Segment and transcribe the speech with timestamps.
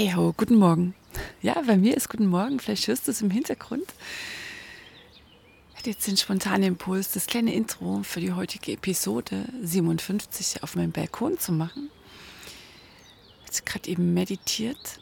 [0.00, 0.94] Hey ho, guten Morgen.
[1.42, 2.58] Ja, bei mir ist guten Morgen.
[2.58, 3.84] Vielleicht hörst du es im Hintergrund.
[5.74, 10.90] Hatte jetzt den spontanen Impuls, das kleine Intro für die heutige Episode 57 auf meinem
[10.90, 11.90] Balkon zu machen.
[13.52, 15.00] Ich gerade eben meditiert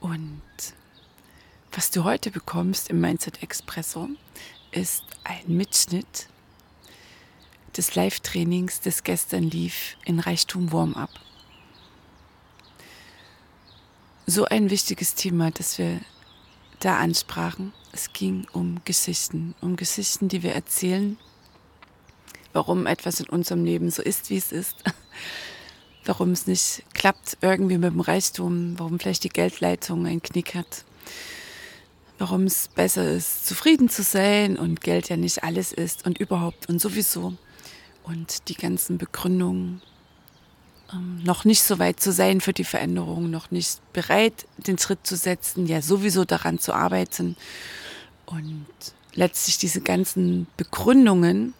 [0.00, 0.42] und
[1.70, 4.08] was du heute bekommst im Mindset Expresso
[4.72, 6.26] ist ein Mitschnitt
[7.76, 11.10] des Live-Trainings, das gestern lief in Reichtum Warm-Up
[14.26, 16.00] so ein wichtiges Thema, das wir
[16.80, 17.72] da ansprachen.
[17.92, 21.18] Es ging um Geschichten, um Geschichten, die wir erzählen,
[22.52, 24.76] warum etwas in unserem Leben so ist, wie es ist,
[26.04, 30.84] warum es nicht klappt irgendwie mit dem Reichtum, warum vielleicht die Geldleitung einen Knick hat,
[32.18, 36.68] warum es besser ist, zufrieden zu sein und Geld ja nicht alles ist und überhaupt
[36.68, 37.34] und sowieso
[38.04, 39.82] und die ganzen Begründungen
[41.24, 45.16] noch nicht so weit zu sein für die Veränderung, noch nicht bereit, den Schritt zu
[45.16, 47.36] setzen, ja sowieso daran zu arbeiten.
[48.26, 48.66] Und
[49.14, 51.54] letztlich diese ganzen Begründungen,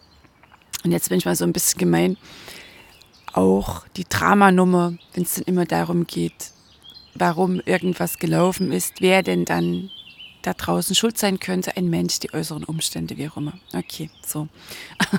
[0.84, 2.16] und jetzt bin ich mal so ein bisschen gemein,
[3.32, 6.52] auch die Dramanummer, wenn es dann immer darum geht,
[7.14, 9.90] warum irgendwas gelaufen ist, wer denn dann
[10.42, 13.54] da draußen schuld sein könnte, ein Mensch, die äußeren Umstände, wie auch immer.
[13.72, 14.48] Okay, so.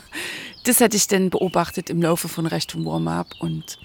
[0.65, 3.79] Das hatte ich dann beobachtet im Laufe von Richtung Warm-up und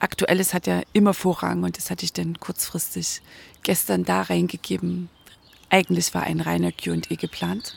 [0.00, 3.22] Aktuelles hat ja immer Vorrang und das hatte ich dann kurzfristig
[3.62, 5.08] gestern da reingegeben.
[5.70, 7.76] Eigentlich war ein reiner QA geplant.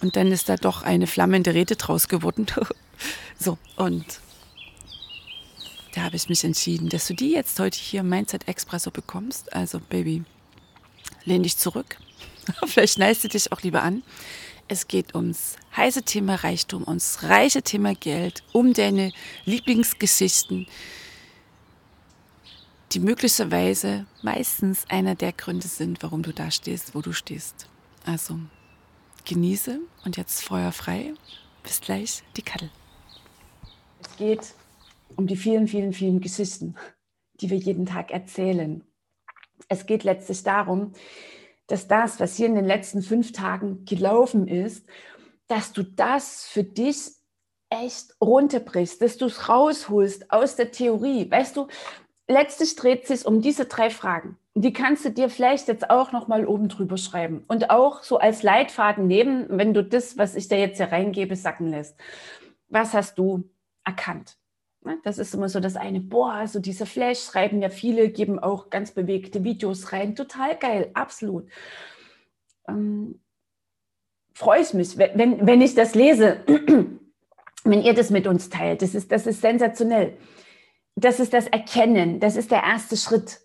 [0.00, 2.46] Und dann ist da doch eine flammende Rede draus geworden.
[3.38, 4.06] so, und
[5.94, 9.52] da habe ich mich entschieden, dass du die jetzt heute hier im Mindset Expresso bekommst.
[9.52, 10.24] Also, Baby,
[11.30, 11.96] lehn dich zurück.
[12.66, 14.02] Vielleicht schneidest du dich auch lieber an.
[14.68, 19.12] Es geht ums heiße Thema Reichtum, ums reiche Thema Geld, um deine
[19.44, 20.66] Lieblingsgeschichten,
[22.92, 27.68] die möglicherweise meistens einer der Gründe sind, warum du da stehst, wo du stehst.
[28.04, 28.38] Also
[29.24, 31.14] genieße und jetzt Feuer frei.
[31.62, 32.70] Bis gleich, die Kattel.
[34.00, 34.54] Es geht
[35.16, 36.74] um die vielen, vielen, vielen Geschichten,
[37.40, 38.82] die wir jeden Tag erzählen.
[39.68, 40.92] Es geht letztlich darum,
[41.66, 44.86] dass das, was hier in den letzten fünf Tagen gelaufen ist,
[45.46, 47.12] dass du das für dich
[47.70, 51.30] echt runterbrichst, dass du es rausholst aus der Theorie.
[51.30, 51.68] Weißt du,
[52.26, 54.36] letztlich dreht es sich um diese drei Fragen.
[54.54, 58.18] Die kannst du dir vielleicht jetzt auch noch mal oben drüber schreiben und auch so
[58.18, 61.96] als Leitfaden nehmen, wenn du das, was ich da jetzt hier reingebe, sacken lässt.
[62.68, 63.48] Was hast du
[63.84, 64.39] erkannt?
[64.82, 68.38] Ne, das ist immer so das eine, boah, so diese Flash schreiben ja viele, geben
[68.38, 70.16] auch ganz bewegte Videos rein.
[70.16, 71.48] Total geil, absolut.
[72.66, 73.20] Ähm,
[74.32, 76.40] Freue ich mich, wenn, wenn ich das lese,
[77.64, 78.80] wenn ihr das mit uns teilt.
[78.80, 80.16] Das ist, das ist sensationell.
[80.96, 83.40] Das ist das Erkennen, das ist der erste Schritt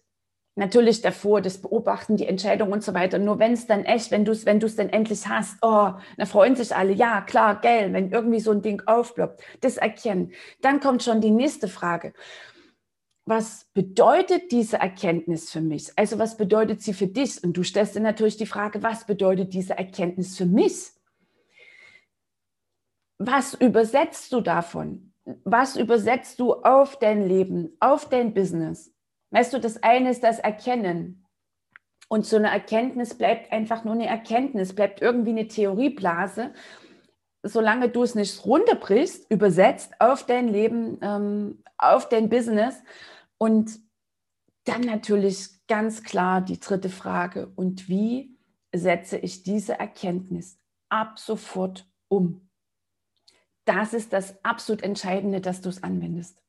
[0.55, 3.19] natürlich davor, das Beobachten, die Entscheidung und so weiter.
[3.19, 6.55] Nur wenn es dann echt, wenn du es, wenn dann endlich hast, oh, dann freuen
[6.55, 10.31] sich alle, ja, klar, geil, wenn irgendwie so ein Ding aufploppt, das erkennen.
[10.61, 12.13] Dann kommt schon die nächste Frage.
[13.25, 15.91] Was bedeutet diese Erkenntnis für mich?
[15.95, 17.43] Also was bedeutet sie für dich?
[17.43, 20.91] Und du stellst dir natürlich die Frage, was bedeutet diese Erkenntnis für mich?
[23.17, 25.11] Was übersetzt du davon?
[25.43, 28.94] Was übersetzt du auf dein Leben, auf dein Business?
[29.35, 31.25] Weißt du, das eine ist das Erkennen.
[32.07, 36.53] Und so eine Erkenntnis bleibt einfach nur eine Erkenntnis, bleibt irgendwie eine Theorieblase,
[37.43, 42.81] solange du es nicht runterbrichst, übersetzt auf dein Leben, ähm, auf dein Business.
[43.37, 43.77] Und
[44.63, 48.37] dann natürlich ganz klar die dritte Frage, und wie
[48.73, 50.57] setze ich diese Erkenntnis
[50.87, 52.49] ab sofort um?
[53.65, 56.44] Das ist das absolut Entscheidende, dass du es anwendest.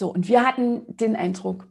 [0.00, 1.68] So, und wir hatten den Eindruck,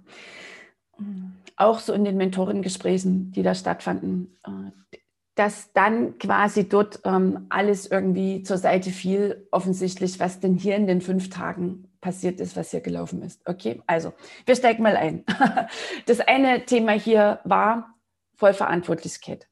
[1.55, 4.97] auch so in den Mentorengesprächen, die da stattfanden, äh,
[5.33, 10.85] dass dann quasi dort ähm, alles irgendwie zur Seite fiel, offensichtlich, was denn hier in
[10.85, 13.41] den fünf Tagen passiert ist, was hier gelaufen ist.
[13.47, 14.13] Okay, also
[14.45, 15.25] wir steigen mal ein.
[16.05, 17.95] Das eine Thema hier war
[18.35, 19.47] Vollverantwortlichkeit.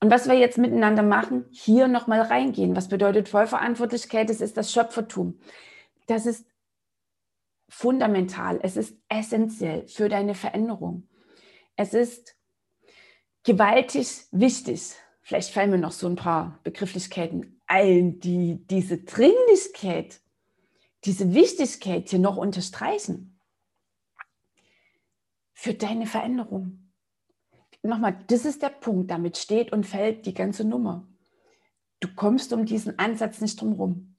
[0.00, 2.76] Und was wir jetzt miteinander machen, hier nochmal reingehen.
[2.76, 4.28] Was bedeutet Vollverantwortlichkeit?
[4.28, 5.38] Das ist das Schöpfertum.
[6.06, 6.51] Das ist
[7.72, 8.60] fundamental.
[8.62, 11.08] Es ist essentiell für deine Veränderung.
[11.74, 12.36] Es ist
[13.44, 14.92] gewaltig wichtig.
[15.22, 20.20] Vielleicht fallen mir noch so ein paar Begrifflichkeiten ein, die diese Dringlichkeit,
[21.04, 23.40] diese Wichtigkeit hier noch unterstreichen.
[25.54, 26.92] Für deine Veränderung.
[27.82, 31.08] Nochmal, das ist der Punkt, damit steht und fällt die ganze Nummer.
[32.00, 34.11] Du kommst um diesen Ansatz nicht drum rum.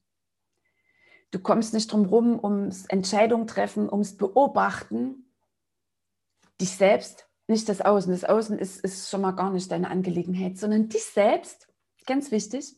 [1.34, 5.26] Du kommst nicht drum rum, ums Entscheidung treffen, ums Beobachten,
[6.62, 8.12] dich selbst nicht das Außen.
[8.12, 11.68] Das Außen ist, ist schon mal gar nicht deine Angelegenheit, sondern dich selbst,
[12.06, 12.78] ganz wichtig.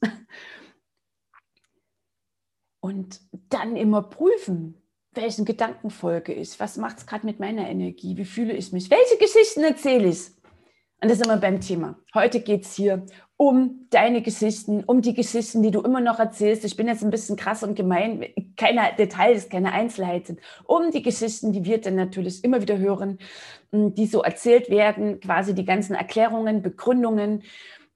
[2.79, 3.19] Und
[3.49, 4.81] dann immer prüfen,
[5.11, 8.89] welchen Gedanken folge ich, was macht es gerade mit meiner Energie, wie fühle ich mich,
[8.89, 10.29] welche Geschichten erzähle ich.
[11.01, 11.99] Und das ist immer beim Thema.
[12.13, 13.05] Heute geht es hier
[13.37, 16.63] um deine Geschichten, um die Geschichten, die du immer noch erzählst.
[16.63, 20.37] Ich bin jetzt ein bisschen krass und gemein, keine Details, keine Einzelheiten.
[20.65, 23.19] Um die Geschichten, die wir dann natürlich immer wieder hören,
[23.73, 27.43] die so erzählt werden, quasi die ganzen Erklärungen, Begründungen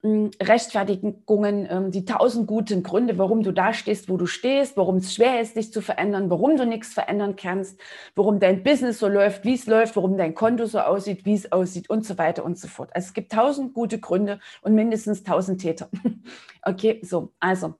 [0.02, 5.14] Rechtfertigungen, ähm, die tausend guten Gründe, warum du da stehst, wo du stehst, warum es
[5.14, 7.78] schwer ist, dich zu verändern, warum du nichts verändern kannst,
[8.14, 11.52] warum dein Business so läuft, wie es läuft, warum dein Konto so aussieht, wie es
[11.52, 12.90] aussieht und so weiter und so fort.
[12.94, 15.88] Also es gibt tausend gute Gründe und mindestens tausend Täter.
[16.62, 17.76] Okay, so, also.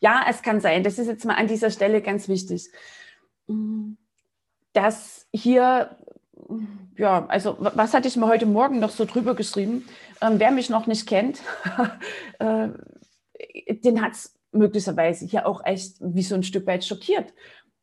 [0.00, 2.70] Ja, es kann sein, das ist jetzt mal an dieser Stelle ganz wichtig,
[4.72, 5.98] dass hier
[6.96, 9.86] ja, also was hatte ich mir heute Morgen noch so drüber geschrieben?
[10.20, 11.40] Ähm, wer mich noch nicht kennt,
[12.38, 12.68] äh,
[13.68, 17.34] den hat es möglicherweise hier auch echt wie so ein Stück weit schockiert,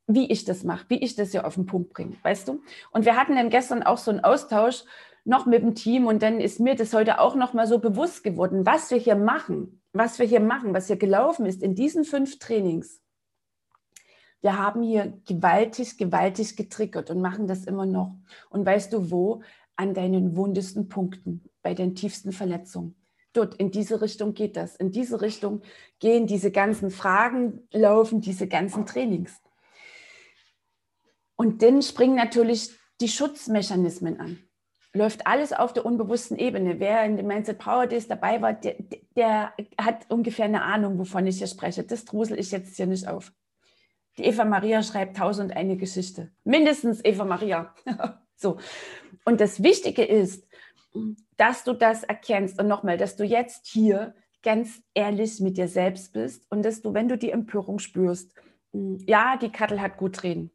[0.07, 2.61] wie ich das mache, wie ich das hier auf den Punkt bringe, weißt du?
[2.91, 4.83] Und wir hatten dann gestern auch so einen Austausch
[5.23, 8.23] noch mit dem Team und dann ist mir das heute auch noch mal so bewusst
[8.23, 12.03] geworden, was wir hier machen, was wir hier machen, was hier gelaufen ist in diesen
[12.03, 13.01] fünf Trainings
[14.45, 18.15] wir haben hier gewaltig, gewaltig getriggert und machen das immer noch.
[18.51, 19.41] Und weißt du wo?
[19.75, 22.95] An deinen wundesten Punkten, bei den tiefsten Verletzungen.
[23.33, 24.75] Dort, in diese Richtung geht das.
[24.75, 25.63] In diese Richtung
[25.97, 29.33] gehen diese ganzen Fragen, laufen diese ganzen Trainings.
[31.35, 32.69] Und dann springen natürlich
[33.01, 34.37] die Schutzmechanismen an.
[34.93, 36.79] Läuft alles auf der unbewussten Ebene.
[36.79, 38.75] Wer in dem Mindset Power Days dabei war, der,
[39.15, 41.83] der hat ungefähr eine Ahnung, wovon ich hier spreche.
[41.83, 43.33] Das drusel ich jetzt hier nicht auf.
[44.17, 46.31] Die Eva Maria schreibt tausend eine Geschichte.
[46.43, 47.73] Mindestens Eva Maria.
[48.35, 48.57] so.
[49.25, 50.47] Und das Wichtige ist,
[51.37, 56.13] dass du das erkennst und nochmal, dass du jetzt hier ganz ehrlich mit dir selbst
[56.13, 58.31] bist und dass du, wenn du die Empörung spürst,
[58.71, 60.51] ja, die Kattel hat gut reden.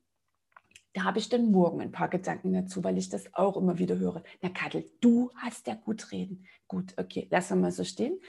[0.93, 3.99] Da habe ich dann morgen ein paar Gedanken dazu, weil ich das auch immer wieder
[3.99, 4.23] höre.
[4.43, 6.47] Na Kattel, du hast ja gut reden.
[6.67, 8.21] Gut, okay, lass mal so stehen.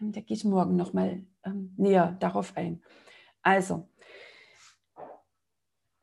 [0.00, 2.82] Ähm, da gehe ich morgen nochmal ähm, näher darauf ein.
[3.42, 3.88] Also,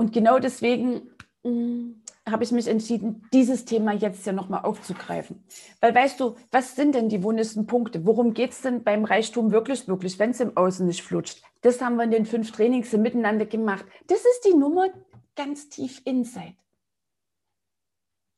[0.01, 1.11] und genau deswegen
[1.43, 5.43] mm, habe ich mich entschieden, dieses Thema jetzt ja nochmal aufzugreifen.
[5.79, 8.03] Weil weißt du, was sind denn die wundesten Punkte?
[8.03, 11.43] Worum geht es denn beim Reichtum wirklich, wirklich, wenn es im Außen nicht flutscht?
[11.61, 13.85] Das haben wir in den fünf Trainings miteinander gemacht.
[14.07, 14.87] Das ist die Nummer
[15.35, 16.55] ganz tief inside.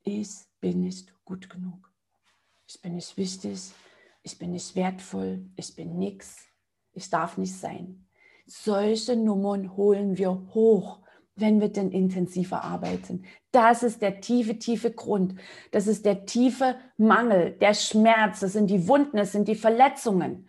[0.04, 1.90] Ich bin nicht gut genug.
[2.68, 3.72] Ich bin nicht wichtig.
[4.22, 5.46] Ich bin nicht wertvoll.
[5.56, 6.44] Ich bin nichts.
[6.92, 8.06] Ich darf nicht sein.
[8.48, 11.03] Solche Nummern holen wir hoch
[11.36, 13.26] wenn wir denn intensiver arbeiten.
[13.52, 15.36] Das ist der tiefe, tiefe Grund.
[15.72, 20.48] Das ist der tiefe Mangel, der Schmerz, das sind die Wunden, das sind die Verletzungen.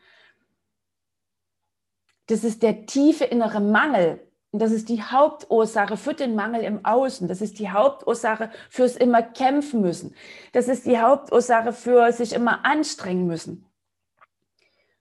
[2.27, 4.21] Das ist der tiefe innere Mangel.
[4.51, 7.27] Und das ist die Hauptursache für den Mangel im Außen.
[7.27, 10.15] Das ist die Hauptursache fürs immer kämpfen müssen.
[10.53, 13.67] Das ist die Hauptursache für sich immer anstrengen müssen.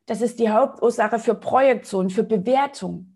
[0.08, 3.13] Das ist die Hauptursache für Projektion, für Bewertung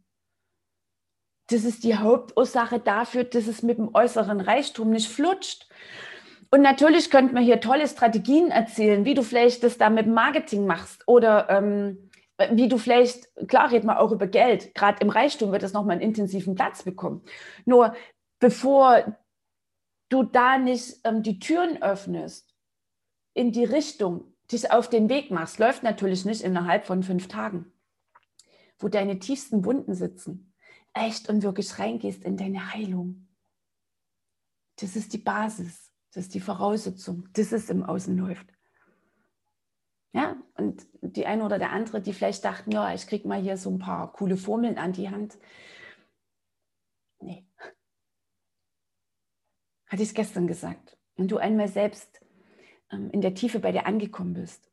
[1.47, 5.67] das ist die Hauptursache dafür, dass es mit dem äußeren Reichtum nicht flutscht.
[6.51, 10.65] Und natürlich könnte man hier tolle Strategien erzählen, wie du vielleicht das da mit Marketing
[10.65, 12.09] machst oder ähm,
[12.51, 15.93] wie du vielleicht, klar reden wir auch über Geld, gerade im Reichtum wird das nochmal
[15.93, 17.23] einen intensiven Platz bekommen.
[17.65, 17.95] Nur
[18.39, 19.17] bevor
[20.09, 22.53] du da nicht ähm, die Türen öffnest
[23.33, 27.73] in die Richtung, dich auf den Weg machst, läuft natürlich nicht innerhalb von fünf Tagen,
[28.79, 30.46] wo deine tiefsten Wunden sitzen
[30.93, 33.27] echt und wirklich reingehst in deine Heilung.
[34.79, 38.47] Das ist die Basis, das ist die Voraussetzung, dass es im Außen läuft.
[40.13, 43.57] Ja, und die eine oder der andere, die vielleicht dachten, ja, ich kriege mal hier
[43.57, 45.37] so ein paar coole Formeln an die Hand.
[47.19, 47.45] Nee.
[49.87, 50.97] Hatte ich es gestern gesagt.
[51.15, 52.21] Wenn du einmal selbst
[52.91, 54.71] ähm, in der Tiefe bei dir angekommen bist,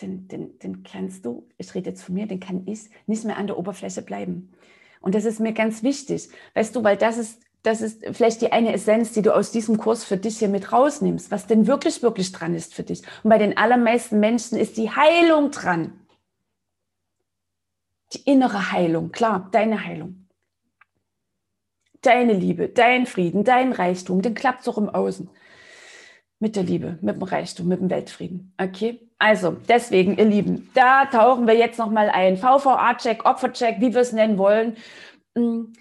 [0.00, 3.36] den, den, den kannst du, ich rede jetzt von mir, den kann ich nicht mehr
[3.36, 4.52] an der Oberfläche bleiben.
[5.00, 8.52] Und das ist mir ganz wichtig, weißt du, weil das ist, das ist vielleicht die
[8.52, 12.02] eine Essenz, die du aus diesem Kurs für dich hier mit rausnimmst, was denn wirklich,
[12.02, 13.02] wirklich dran ist für dich.
[13.22, 15.92] Und bei den allermeisten Menschen ist die Heilung dran.
[18.12, 20.26] Die innere Heilung, klar, deine Heilung.
[22.02, 25.28] Deine Liebe, dein Frieden, dein Reichtum, den klappt auch im Außen.
[26.38, 28.54] Mit der Liebe, mit dem Reichtum, mit dem Weltfrieden.
[28.58, 29.09] Okay?
[29.20, 32.38] Also, deswegen, ihr Lieben, da tauchen wir jetzt nochmal ein.
[32.38, 34.76] VVA-Check, Opfer-Check, wie wir es nennen wollen.
[35.36, 35.74] Hm.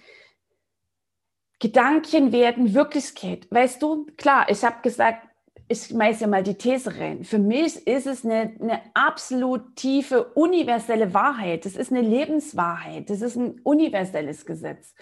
[1.59, 3.47] Gedanken werden Wirklichkeit.
[3.49, 5.25] Weißt du, klar, ich habe gesagt,
[5.69, 7.23] ich schmeiße ja mal die These rein.
[7.23, 11.65] Für mich ist es eine, eine absolut tiefe, universelle Wahrheit.
[11.65, 13.09] Das ist eine Lebenswahrheit.
[13.09, 14.93] Das ist ein universelles Gesetz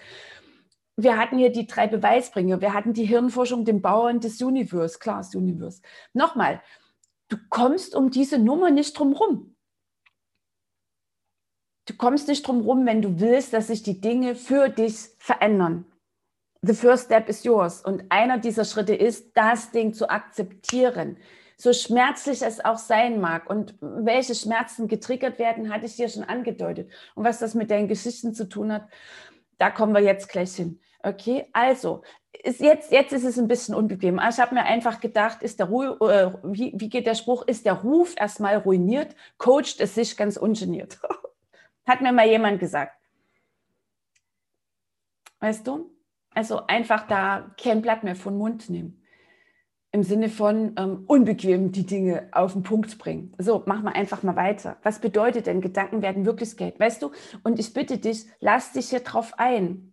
[0.98, 2.60] wir hatten hier die drei Beweisbringer.
[2.60, 5.80] Wir hatten die Hirnforschung, den Bauern des Universe, klar, das Universe.
[6.12, 6.60] Nochmal,
[7.28, 9.54] du kommst um diese Nummer nicht drum rum.
[11.86, 15.86] Du kommst nicht drum rum, wenn du willst, dass sich die Dinge für dich verändern.
[16.60, 17.82] The first step is yours.
[17.82, 21.16] Und einer dieser Schritte ist, das Ding zu akzeptieren.
[21.56, 26.24] So schmerzlich es auch sein mag und welche Schmerzen getriggert werden, hatte ich dir schon
[26.24, 26.90] angedeutet.
[27.14, 28.88] Und was das mit deinen Geschichten zu tun hat,
[29.56, 30.80] da kommen wir jetzt gleich hin.
[31.02, 32.02] Okay, also
[32.42, 34.20] ist jetzt, jetzt ist es ein bisschen unbequem.
[34.28, 37.66] Ich habe mir einfach gedacht, ist der Ru äh, wie, wie geht der Spruch, ist
[37.66, 40.98] der Ruf erstmal ruiniert, coacht es sich ganz ungeniert.
[41.86, 42.96] Hat mir mal jemand gesagt.
[45.40, 45.90] Weißt du?
[46.34, 49.02] Also einfach da kein Blatt mehr von Mund nehmen.
[49.90, 53.34] Im Sinne von ähm, unbequem die Dinge auf den Punkt bringen.
[53.38, 54.76] So, machen wir einfach mal weiter.
[54.82, 56.78] Was bedeutet denn, Gedanken werden Wirklichkeit?
[56.78, 57.12] Weißt du?
[57.42, 59.87] Und ich bitte dich, lass dich hier drauf ein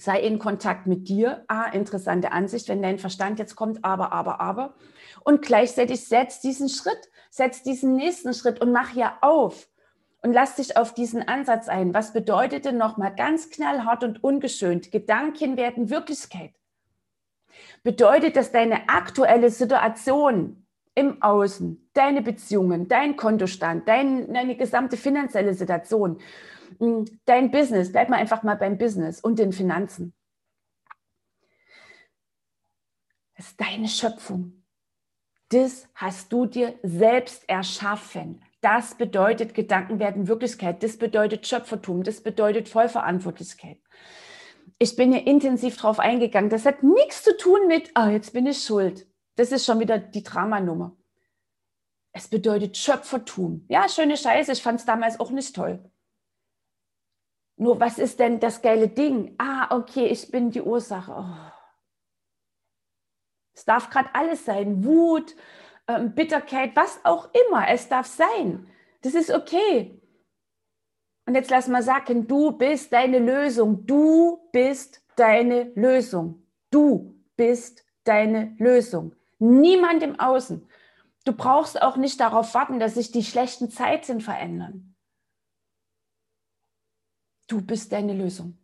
[0.00, 1.44] sei in Kontakt mit dir.
[1.48, 4.74] Ah, interessante Ansicht, wenn dein Verstand jetzt kommt, aber, aber, aber.
[5.24, 9.68] Und gleichzeitig setz diesen Schritt, setz diesen nächsten Schritt und mach ja auf.
[10.22, 11.94] Und lass dich auf diesen Ansatz ein.
[11.94, 14.90] Was bedeutet denn nochmal ganz knallhart und ungeschönt?
[14.90, 16.52] Gedanken werden Wirklichkeit.
[17.82, 25.54] Bedeutet, dass deine aktuelle Situation im Außen, deine Beziehungen, dein Kontostand, dein, deine gesamte finanzielle
[25.54, 26.18] Situation,
[27.24, 30.14] dein Business, bleib mal einfach mal beim Business und den Finanzen.
[33.36, 34.64] Das ist deine Schöpfung.
[35.50, 38.42] Das hast du dir selbst erschaffen.
[38.60, 40.82] Das bedeutet, Gedanken werden Wirklichkeit.
[40.82, 42.02] Das bedeutet Schöpfertum.
[42.02, 43.78] Das bedeutet Vollverantwortlichkeit.
[44.78, 46.50] Ich bin hier intensiv drauf eingegangen.
[46.50, 49.06] Das hat nichts zu tun mit, oh, jetzt bin ich schuld.
[49.36, 50.96] Das ist schon wieder die Dramanummer.
[52.12, 53.66] Es bedeutet Schöpfertum.
[53.68, 54.52] Ja, schöne Scheiße.
[54.52, 55.90] Ich fand es damals auch nicht toll.
[57.56, 59.34] Nur was ist denn das geile Ding?
[59.38, 61.12] Ah, okay, ich bin die Ursache.
[61.12, 61.52] Oh.
[63.54, 64.84] Es darf gerade alles sein.
[64.84, 65.34] Wut,
[65.88, 67.68] ähm, Bitterkeit, was auch immer.
[67.68, 68.68] Es darf sein.
[69.00, 70.02] Das ist okay.
[71.26, 73.86] Und jetzt lass mal sagen, du bist deine Lösung.
[73.86, 76.46] Du bist deine Lösung.
[76.70, 79.14] Du bist deine Lösung.
[79.38, 80.68] Niemand im Außen.
[81.24, 84.95] Du brauchst auch nicht darauf warten, dass sich die schlechten Zeiten verändern.
[87.46, 88.58] Du bist deine Lösung.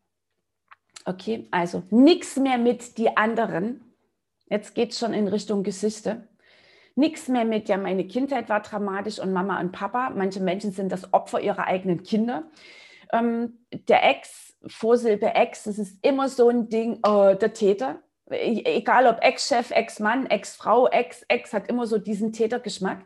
[1.05, 3.95] Okay, also nichts mehr mit die anderen.
[4.49, 6.29] Jetzt geht es schon in Richtung Geschichte.
[6.95, 10.11] Nichts mehr mit, ja, meine Kindheit war dramatisch und Mama und Papa.
[10.11, 12.51] Manche Menschen sind das Opfer ihrer eigenen Kinder.
[13.12, 13.59] Ähm,
[13.89, 18.03] der Ex, Vorsilbe Ex, das ist immer so ein Ding, oh, der Täter.
[18.31, 23.05] E-, egal ob Ex-Chef, Ex-Mann, Ex-Frau, Ex, Ex hat immer so diesen Tätergeschmack.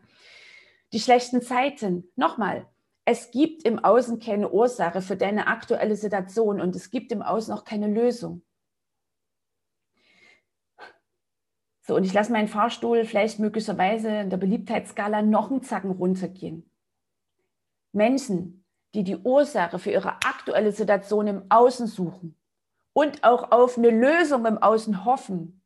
[0.92, 2.66] Die schlechten Zeiten, nochmal,
[3.08, 7.54] es gibt im Außen keine Ursache für deine aktuelle Situation und es gibt im Außen
[7.54, 8.42] auch keine Lösung.
[11.82, 16.68] So, und ich lasse meinen Fahrstuhl vielleicht möglicherweise in der Beliebtheitsskala noch einen Zacken runtergehen.
[17.92, 22.36] Menschen, die die Ursache für ihre aktuelle Situation im Außen suchen
[22.92, 25.62] und auch auf eine Lösung im Außen hoffen,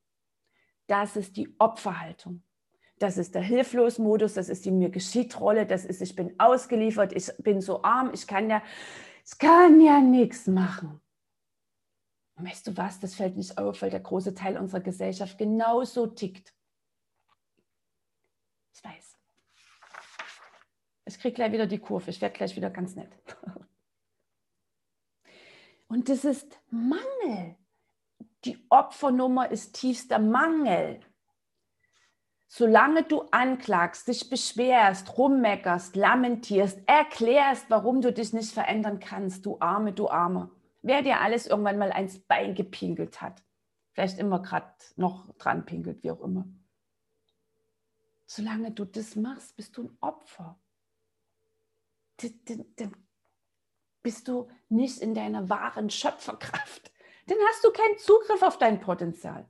[0.89, 2.43] das ist die Opferhaltung.
[3.01, 7.15] Das ist der Hilflosmodus, das ist die mir geschieht Rolle, das ist, ich bin ausgeliefert,
[7.15, 8.63] ich bin so arm, ich kann ja,
[9.25, 11.01] ich kann ja nichts machen.
[12.35, 16.09] Und weißt du was, das fällt nicht auf, weil der große Teil unserer Gesellschaft genauso
[16.09, 16.55] tickt.
[18.75, 19.17] Ich weiß.
[21.07, 23.11] Ich kriege gleich wieder die Kurve, ich werde gleich wieder ganz nett.
[25.89, 27.57] Und das ist Mangel.
[28.45, 31.01] Die Opfernummer ist tiefster Mangel.
[32.53, 39.61] Solange du anklagst, dich beschwerst, rummeckerst, lamentierst, erklärst, warum du dich nicht verändern kannst, du
[39.61, 40.51] Arme, du Arme,
[40.83, 43.45] wer dir alles irgendwann mal eins Bein gepinkelt hat,
[43.93, 44.67] vielleicht immer gerade
[44.97, 46.45] noch dran pinkelt, wie auch immer.
[48.27, 50.59] Solange du das machst, bist du ein Opfer.
[52.19, 52.97] dann
[54.03, 56.91] bist du nicht in deiner wahren Schöpferkraft.
[57.29, 59.49] Dann hast du keinen Zugriff auf dein Potenzial.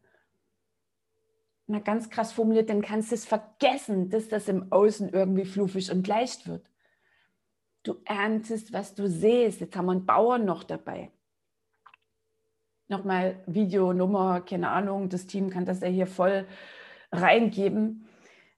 [1.71, 5.93] Na, ganz krass formuliert, dann kannst du es vergessen, dass das im Außen irgendwie fluffig
[5.93, 6.69] und leicht wird.
[7.85, 9.61] Du erntest, was du siehst.
[9.61, 11.13] Jetzt haben wir einen Bauern noch dabei.
[12.89, 16.45] Nochmal Videonummer, keine Ahnung, das Team kann das ja hier voll
[17.13, 18.05] reingeben,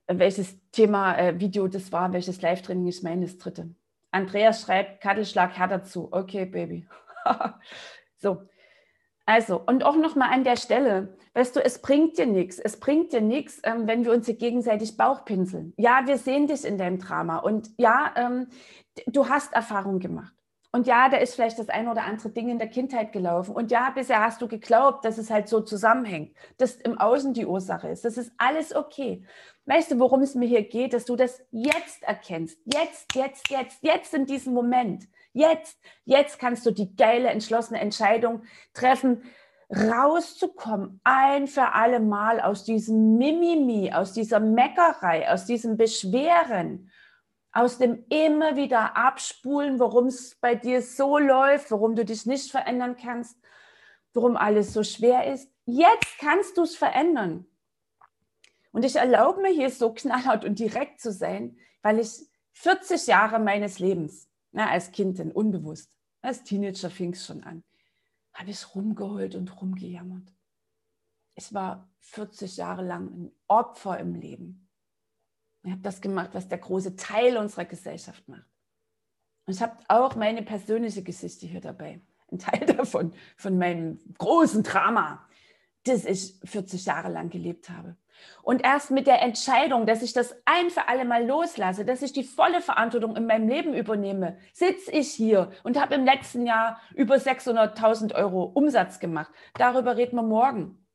[0.07, 3.75] welches Thema äh, Video das war, welches Live-Training ich meine, das dritte.
[4.11, 6.09] Andreas schreibt, Kattelschlag her dazu.
[6.11, 6.89] Okay, Baby.
[8.17, 8.49] so.
[9.25, 12.59] Also, und auch nochmal an der Stelle, weißt du, es bringt dir nichts.
[12.59, 15.73] Es bringt dir nichts, ähm, wenn wir uns hier gegenseitig Bauchpinseln.
[15.77, 17.39] Ja, wir sehen dich in deinem Drama.
[17.39, 18.49] Und ja, ähm,
[19.07, 20.35] du hast Erfahrung gemacht.
[20.75, 23.55] Und ja, da ist vielleicht das ein oder andere Ding in der Kindheit gelaufen.
[23.55, 27.45] Und ja, bisher hast du geglaubt, dass es halt so zusammenhängt, dass im Außen die
[27.45, 28.07] Ursache ist.
[28.07, 29.23] Das ist alles okay.
[29.67, 32.59] Weißt du, worum es mir hier geht, dass du das jetzt erkennst.
[32.65, 35.05] Jetzt, jetzt, jetzt, jetzt in diesem Moment.
[35.33, 38.43] Jetzt, jetzt kannst du die geile, entschlossene Entscheidung
[38.75, 39.23] treffen,
[39.71, 46.91] rauszukommen, ein für alle Mal aus diesem Mimimi, aus dieser Meckerei, aus diesem Beschweren
[47.53, 52.51] aus dem immer wieder abspulen, warum es bei dir so läuft, warum du dich nicht
[52.51, 53.37] verändern kannst,
[54.15, 55.51] warum alles so schwer ist.
[55.67, 57.47] Jetzt kannst du es verändern.
[58.73, 63.39] Und ich erlaube mir hier so knallhart und direkt zu sein, weil ich 40 Jahre
[63.39, 65.91] meines Lebens, na, als Kind denn unbewusst,
[66.21, 67.65] als Teenager fing es schon an,
[68.35, 70.33] habe ich rumgeheult und rumgejammert.
[71.35, 74.69] Ich war 40 Jahre lang ein Opfer im Leben.
[75.65, 78.49] Ich habe das gemacht, was der große Teil unserer Gesellschaft macht.
[79.47, 82.01] Und ich habe auch meine persönliche Geschichte hier dabei.
[82.31, 85.27] Ein Teil davon, von meinem großen Drama,
[85.85, 87.97] das ich 40 Jahre lang gelebt habe.
[88.43, 92.13] Und erst mit der Entscheidung, dass ich das ein für alle Mal loslasse, dass ich
[92.13, 96.81] die volle Verantwortung in meinem Leben übernehme, sitze ich hier und habe im letzten Jahr
[96.95, 99.33] über 600.000 Euro Umsatz gemacht.
[99.55, 100.87] Darüber reden wir morgen.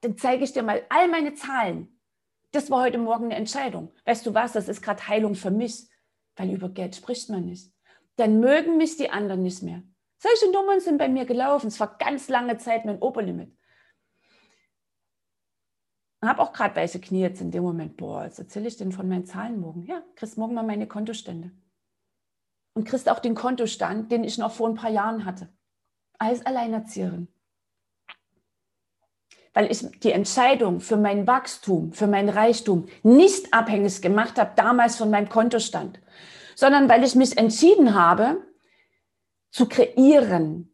[0.00, 1.94] Dann zeige ich dir mal all meine Zahlen,
[2.54, 3.92] das war heute Morgen eine Entscheidung.
[4.04, 5.88] Weißt du was, das ist gerade Heilung für mich,
[6.36, 7.72] weil über Geld spricht man nicht.
[8.14, 9.82] Dann mögen mich die anderen nicht mehr.
[10.18, 11.66] Solche Nummern sind bei mir gelaufen.
[11.66, 13.52] Es war ganz lange Zeit mein Oberlimit.
[16.26, 17.96] Habe auch gerade weiße Knie jetzt in dem Moment.
[17.96, 19.84] Boah, jetzt erzähle ich denn von meinen Zahlen morgen.
[19.84, 21.50] Ja, kriegst morgen mal meine Kontostände.
[22.74, 25.48] Und kriegst auch den Kontostand, den ich noch vor ein paar Jahren hatte.
[26.18, 27.28] Als Alleinerzieherin
[29.54, 34.96] weil ich die Entscheidung für mein Wachstum, für mein Reichtum nicht abhängig gemacht habe, damals
[34.96, 36.00] von meinem Kontostand,
[36.56, 38.42] sondern weil ich mich entschieden habe,
[39.50, 40.73] zu kreieren,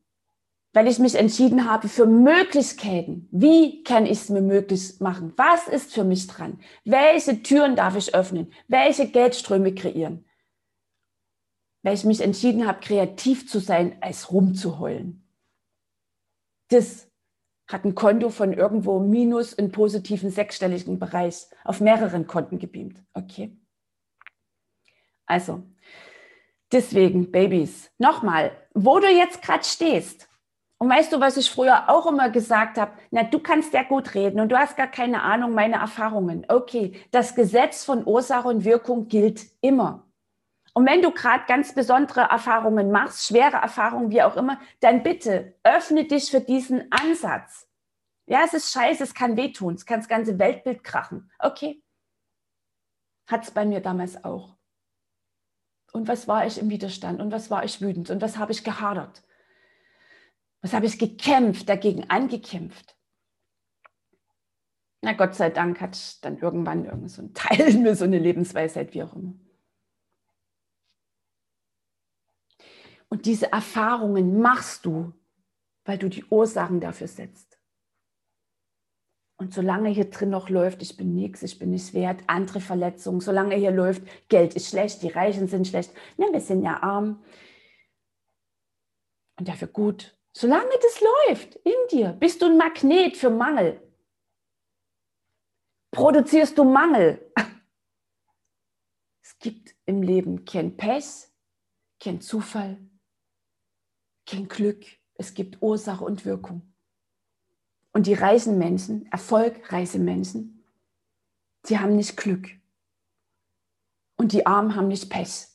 [0.72, 3.28] weil ich mich entschieden habe für Möglichkeiten.
[3.32, 5.32] Wie kann ich es mir möglich machen?
[5.36, 6.60] Was ist für mich dran?
[6.84, 8.52] Welche Türen darf ich öffnen?
[8.68, 10.24] Welche Geldströme kreieren?
[11.82, 15.26] Weil ich mich entschieden habe, kreativ zu sein, als rumzuheulen.
[16.68, 17.10] Das
[17.66, 23.02] hat ein Konto von irgendwo minus in positiven sechsstelligen Bereich auf mehreren Konten gebeamt.
[23.12, 23.56] Okay.
[25.26, 25.62] Also,
[26.70, 30.29] deswegen, Babys, nochmal, wo du jetzt gerade stehst.
[30.82, 32.92] Und weißt du, was ich früher auch immer gesagt habe?
[33.10, 36.46] Na, du kannst ja gut reden und du hast gar keine Ahnung meine Erfahrungen.
[36.48, 40.06] Okay, das Gesetz von Ursache und Wirkung gilt immer.
[40.72, 45.54] Und wenn du gerade ganz besondere Erfahrungen machst, schwere Erfahrungen, wie auch immer, dann bitte
[45.64, 47.68] öffne dich für diesen Ansatz.
[48.26, 51.30] Ja, es ist scheiße, es kann wehtun, es kann das ganze Weltbild krachen.
[51.38, 51.82] Okay.
[53.26, 54.56] Hat es bei mir damals auch.
[55.92, 57.20] Und was war ich im Widerstand?
[57.20, 58.08] Und was war ich wütend?
[58.08, 59.22] Und was habe ich gehadert?
[60.62, 62.96] Was habe ich gekämpft, dagegen angekämpft?
[65.02, 68.18] Na Gott sei Dank hat dann irgendwann irgend so ein Teil in mir so eine
[68.18, 69.34] Lebensweisheit, wie auch immer.
[73.08, 75.12] Und diese Erfahrungen machst du,
[75.84, 77.58] weil du die Ursachen dafür setzt.
[79.36, 83.20] Und solange hier drin noch läuft, ich bin nichts, ich bin nicht wert, andere Verletzungen,
[83.20, 87.24] solange hier läuft, Geld ist schlecht, die Reichen sind schlecht, ja, wir sind ja arm.
[89.38, 90.19] Und dafür gut.
[90.32, 93.82] Solange das läuft in dir, bist du ein Magnet für Mangel.
[95.90, 97.32] Produzierst du Mangel.
[99.22, 101.28] Es gibt im Leben kein Pech,
[101.98, 102.78] kein Zufall,
[104.26, 104.84] kein Glück.
[105.14, 106.74] Es gibt Ursache und Wirkung.
[107.92, 110.64] Und die reichen Menschen, erfolgreiche Menschen,
[111.64, 112.48] sie haben nicht Glück.
[114.16, 115.49] Und die Armen haben nicht Pech.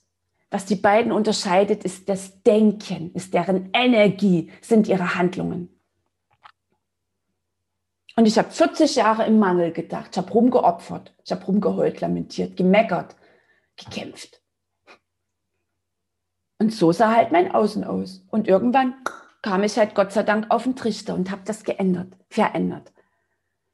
[0.56, 5.68] Was die beiden unterscheidet, ist das Denken, ist deren Energie, sind ihre Handlungen.
[8.16, 12.56] Und ich habe 40 Jahre im Mangel gedacht, ich habe rumgeopfert, ich habe rumgeheult, lamentiert,
[12.56, 13.18] gemeckert,
[13.76, 14.42] gekämpft.
[16.58, 18.26] Und so sah halt mein Außen aus.
[18.30, 18.96] Und irgendwann
[19.42, 22.94] kam ich halt Gott sei Dank auf den Trichter und habe das geändert, verändert.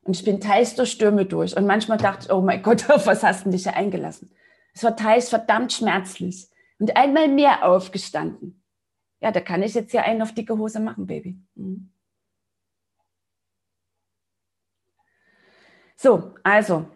[0.01, 1.55] Und ich bin teils durch Stürme durch.
[1.55, 4.31] Und manchmal dachte ich, oh mein Gott, auf was hast du dich hier eingelassen?
[4.73, 6.50] Es war teils verdammt schmerzlich.
[6.81, 8.63] Und einmal mehr aufgestanden.
[9.19, 11.39] Ja, da kann ich jetzt hier einen auf dicke Hose machen, Baby.
[11.53, 11.93] Mhm.
[15.95, 16.89] So, also.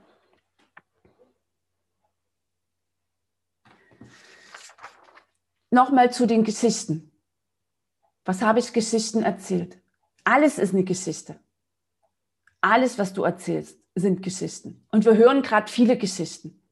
[5.69, 7.11] Nochmal zu den Geschichten.
[8.23, 9.79] Was habe ich Geschichten erzählt?
[10.23, 11.39] Alles ist eine Geschichte.
[12.59, 14.87] Alles, was du erzählst, sind Geschichten.
[14.89, 16.64] Und wir hören gerade viele Geschichten.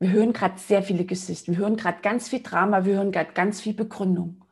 [0.00, 1.52] Wir hören gerade sehr viele Geschichten.
[1.52, 2.84] Wir hören gerade ganz viel Drama.
[2.84, 4.44] Wir hören gerade ganz viel Begründung.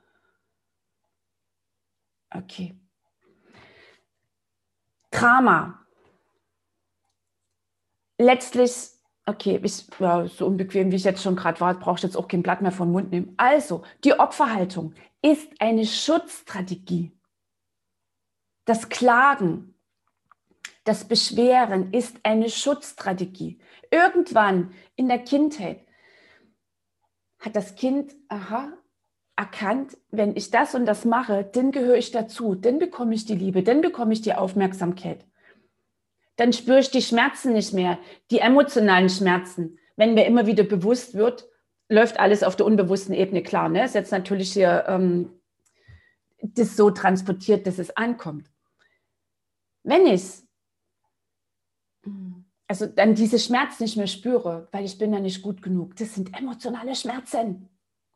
[2.31, 2.79] Okay.
[5.11, 5.87] Drama.
[8.19, 8.91] Letztlich,
[9.27, 12.29] okay, ich, ja, so unbequem wie ich jetzt schon gerade war, brauche ich jetzt auch
[12.29, 13.35] kein Blatt mehr vom Mund nehmen.
[13.37, 17.13] Also, die Opferhaltung ist eine Schutzstrategie.
[18.65, 19.76] Das Klagen,
[20.87, 23.59] das Beschweren ist eine Schutzstrategie.
[23.91, 25.81] Irgendwann in der Kindheit
[27.41, 28.73] hat das Kind aha,
[29.35, 33.35] erkannt, wenn ich das und das mache, dann gehöre ich dazu, dann bekomme ich die
[33.35, 35.27] Liebe, dann bekomme ich die Aufmerksamkeit.
[36.37, 37.99] Dann spüre ich die Schmerzen nicht mehr,
[38.31, 39.79] die emotionalen Schmerzen.
[39.97, 41.49] Wenn mir immer wieder bewusst wird,
[41.89, 43.69] läuft alles auf der unbewussten Ebene klar.
[43.69, 43.85] Ne?
[43.85, 45.33] Ist jetzt natürlich hier ähm,
[46.41, 48.49] das so transportiert, dass es ankommt.
[49.83, 50.46] Wenn ich
[52.69, 56.15] also dann diese Schmerzen nicht mehr spüre, weil ich bin ja nicht gut genug, das
[56.15, 57.69] sind emotionale Schmerzen.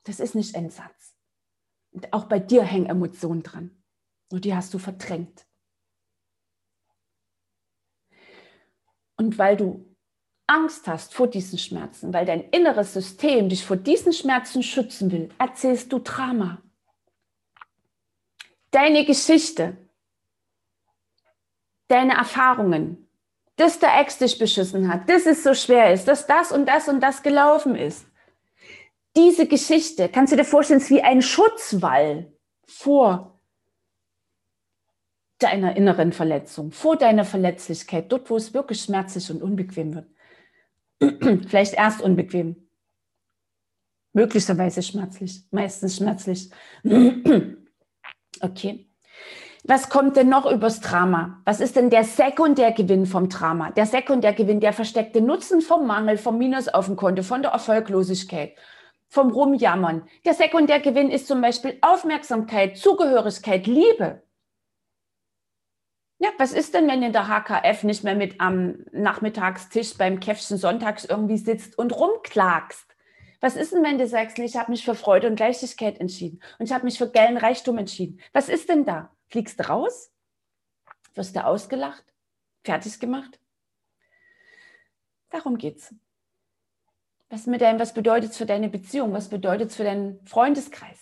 [0.05, 1.15] Das ist nicht Endsatz.
[1.93, 3.71] Und auch bei dir hängen Emotionen dran.
[4.31, 5.47] Und die hast du verdrängt.
[9.17, 9.95] Und weil du
[10.47, 15.29] Angst hast vor diesen Schmerzen, weil dein inneres System dich vor diesen Schmerzen schützen will,
[15.39, 16.63] erzählst du Drama.
[18.71, 19.77] Deine Geschichte,
[21.89, 23.10] deine Erfahrungen,
[23.57, 26.89] dass der Ex dich beschissen hat, dass es so schwer ist, dass das und das
[26.89, 28.07] und das gelaufen ist.
[29.17, 32.33] Diese Geschichte, kannst du dir vorstellen, ist wie ein Schutzwall
[32.67, 33.41] vor
[35.39, 40.09] deiner inneren Verletzung, vor deiner Verletzlichkeit, dort, wo es wirklich schmerzlich und unbequem wird.
[41.49, 42.69] Vielleicht erst unbequem.
[44.13, 46.51] Möglicherweise schmerzlich, meistens schmerzlich.
[48.41, 48.90] okay.
[49.65, 51.43] Was kommt denn noch übers Drama?
[51.45, 53.71] Was ist denn der Sekundärgewinn vom Drama?
[53.71, 58.57] Der Sekundärgewinn, der versteckte Nutzen vom Mangel, vom Minus auf dem Konto, von der Erfolglosigkeit,
[59.09, 60.09] vom Rumjammern.
[60.25, 64.23] Der Sekundärgewinn ist zum Beispiel Aufmerksamkeit, Zugehörigkeit, Liebe.
[66.19, 70.57] Ja, was ist denn, wenn in der HKF nicht mehr mit am Nachmittagstisch beim Käffchen
[70.57, 72.87] sonntags irgendwie sitzt und rumklagst?
[73.41, 76.67] Was ist denn, wenn du sagst, ich habe mich für Freude und Leichtigkeit entschieden und
[76.67, 78.21] ich habe mich für geilen Reichtum entschieden?
[78.33, 79.11] Was ist denn da?
[79.31, 80.13] Fliegst raus?
[81.15, 82.05] Wirst du ausgelacht?
[82.65, 83.41] Fertig gemacht?
[85.31, 85.95] Darum geht's.
[87.29, 89.13] Was, mit deinem, was bedeutet es für deine Beziehung?
[89.13, 90.99] Was bedeutet es für deinen Freundeskreis?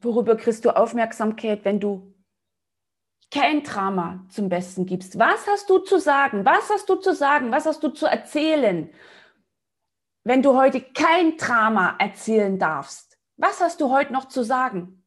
[0.00, 2.14] Worüber kriegst du Aufmerksamkeit, wenn du
[3.30, 5.18] kein Drama zum Besten gibst?
[5.18, 6.46] Was hast du zu sagen?
[6.46, 7.52] Was hast du zu sagen?
[7.52, 8.90] Was hast du zu erzählen?
[10.22, 15.04] Wenn du heute kein Drama erzählen darfst, was hast du heute noch zu sagen?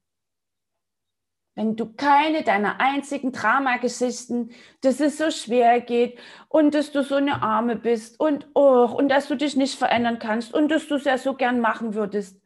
[1.56, 7.16] Wenn du keine deiner einzigen Dramageschichten, dass es so schwer geht und dass du so
[7.16, 10.96] eine Arme bist und oh, und dass du dich nicht verändern kannst und dass du
[10.96, 12.40] es ja so gern machen würdest,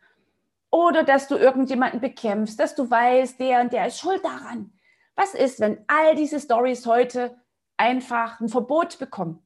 [0.72, 4.74] oder dass du irgendjemanden bekämpfst, dass du weißt, der und der ist schuld daran.
[5.16, 7.38] Was ist, wenn all diese Stories heute
[7.76, 9.46] einfach ein Verbot bekommen?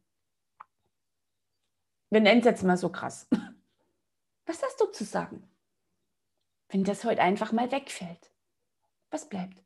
[2.12, 3.28] Wir nennen es jetzt mal so krass.
[4.46, 5.50] Was hast du zu sagen,
[6.70, 8.32] wenn das heute einfach mal wegfällt?
[9.10, 9.64] Was bleibt?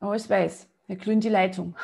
[0.00, 1.76] Oh, ich weiß, hier glüht die Leitung.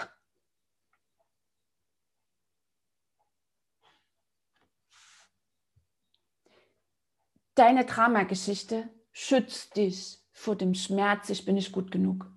[7.55, 12.31] Deine Dramageschichte schützt dich vor dem Schmerz, ich bin nicht gut genug.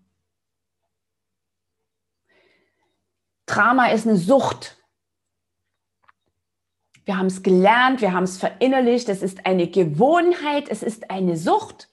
[3.45, 4.77] Drama ist eine Sucht.
[7.05, 11.37] Wir haben es gelernt, wir haben es verinnerlicht, es ist eine Gewohnheit, es ist eine
[11.37, 11.89] Sucht.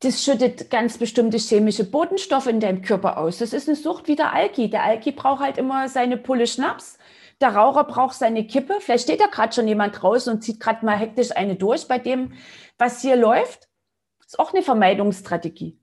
[0.00, 3.38] Das schüttet ganz bestimmte chemische Botenstoffe in deinem Körper aus.
[3.38, 4.68] Das ist eine Sucht wie der Alki.
[4.70, 6.98] Der Alki braucht halt immer seine Pulle Schnaps
[7.42, 8.76] der Raucher braucht seine Kippe.
[8.80, 11.98] Vielleicht steht da gerade schon jemand draußen und zieht gerade mal hektisch eine durch bei
[11.98, 12.34] dem,
[12.78, 13.68] was hier läuft.
[14.18, 15.78] Das ist auch eine Vermeidungsstrategie.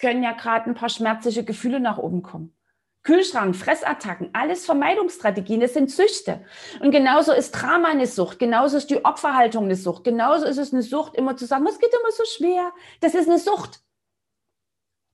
[0.00, 2.56] können ja gerade ein paar schmerzliche Gefühle nach oben kommen.
[3.02, 6.44] Kühlschrank, Fressattacken, alles Vermeidungsstrategien, das sind Süchte.
[6.80, 10.72] Und genauso ist Drama eine Sucht, genauso ist die Opferhaltung eine Sucht, genauso ist es
[10.72, 12.72] eine Sucht, immer zu sagen, es geht immer so schwer.
[13.00, 13.80] Das ist eine Sucht.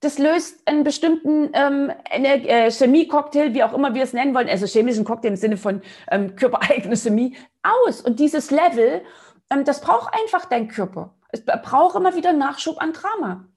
[0.01, 4.67] Das löst einen bestimmten ähm, äh, Chemie-Cocktail, wie auch immer wir es nennen wollen, also
[4.67, 8.01] chemischen Cocktail im Sinne von ähm, körpereigene Chemie, aus.
[8.01, 9.03] Und dieses Level,
[9.49, 11.15] ähm, das braucht einfach dein Körper.
[11.29, 13.47] Es braucht immer wieder Nachschub an Drama.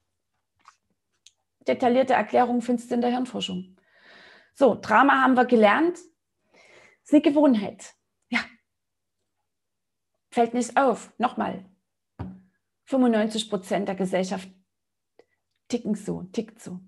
[1.69, 3.77] Detaillierte Erklärungen findest du in der Hirnforschung.
[4.55, 5.99] So, Drama haben wir gelernt.
[7.03, 7.95] Ist eine Gewohnheit.
[8.29, 8.41] Ja.
[10.31, 11.13] Fällt nicht auf.
[11.19, 11.65] Nochmal.
[12.85, 14.49] 95 Prozent der Gesellschaft
[15.69, 16.81] ticken so, tickt so.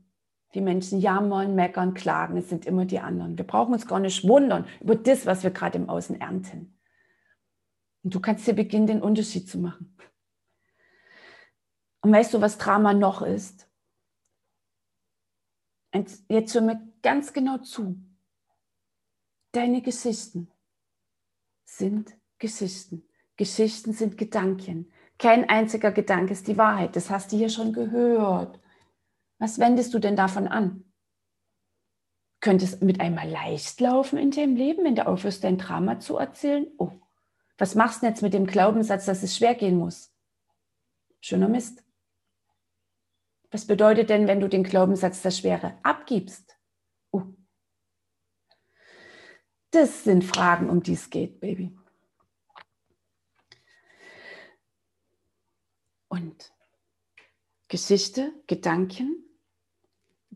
[0.54, 2.36] Die Menschen jammern, meckern, klagen.
[2.36, 3.38] Es sind immer die anderen.
[3.38, 6.78] Wir brauchen uns gar nicht wundern über das, was wir gerade im Außen ernten.
[8.02, 9.96] Und du kannst hier beginnen, den Unterschied zu machen.
[12.02, 13.70] Und weißt du, was Drama noch ist?
[16.28, 17.96] Jetzt hör mir ganz genau zu.
[19.52, 20.50] Deine Geschichten
[21.64, 23.08] sind Geschichten.
[23.36, 24.90] Geschichten sind Gedanken.
[25.18, 26.96] Kein einziger Gedanke ist die Wahrheit.
[26.96, 28.60] Das hast du hier schon gehört.
[29.38, 30.84] Was wendest du denn davon an?
[32.40, 36.16] Könnte es mit einmal leicht laufen in deinem Leben, wenn du aufhörst, dein Drama zu
[36.16, 36.66] erzählen?
[36.76, 36.92] Oh,
[37.56, 40.12] was machst du jetzt mit dem Glaubenssatz, dass es schwer gehen muss?
[41.20, 41.84] Schöner Mist.
[43.52, 46.58] Was bedeutet denn, wenn du den Glaubenssatz der Schwere abgibst?
[47.12, 47.22] Oh.
[49.72, 51.76] Das sind Fragen, um die es geht, Baby.
[56.08, 56.52] Und
[57.68, 59.16] Geschichte, Gedanken,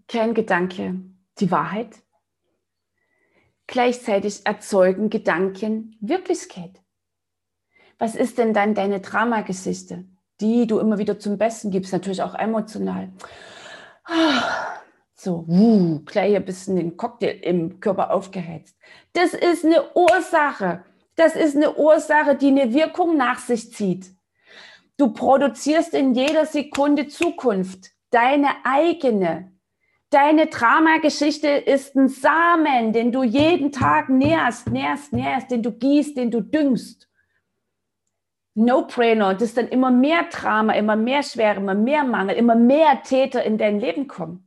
[0.09, 1.01] kein Gedanke
[1.39, 2.03] die Wahrheit.
[3.69, 6.83] Gleichzeitig erzeugen Gedanken Wirklichkeit.
[7.99, 10.07] Was ist denn dann deine Dramageschichte?
[10.41, 13.11] die du immer wieder zum Besten gibst, natürlich auch emotional.
[15.19, 18.77] So, uh, gleich ein bisschen den Cocktail im Körper aufgeheizt.
[19.15, 20.85] Das ist eine Ursache.
[21.17, 24.15] Das ist eine Ursache, die eine Wirkung nach sich zieht.
[24.99, 29.53] Du produzierst in jeder Sekunde Zukunft, deine eigene.
[30.11, 36.17] Deine Dramageschichte ist ein Samen, den du jeden Tag nährst, nährst, nährst, den du gießt,
[36.17, 37.09] den du düngst.
[38.55, 43.43] No-Brainer, dass dann immer mehr Drama, immer mehr Schwere, immer mehr Mangel, immer mehr Täter
[43.43, 44.46] in dein Leben kommen.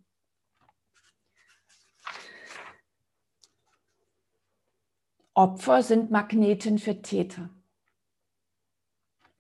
[5.39, 7.49] Opfer sind Magneten für Täter.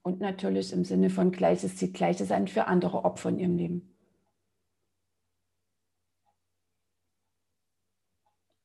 [0.01, 3.95] Und natürlich im Sinne von Gleiches zieht Gleiches an für andere Opfer in ihrem Leben.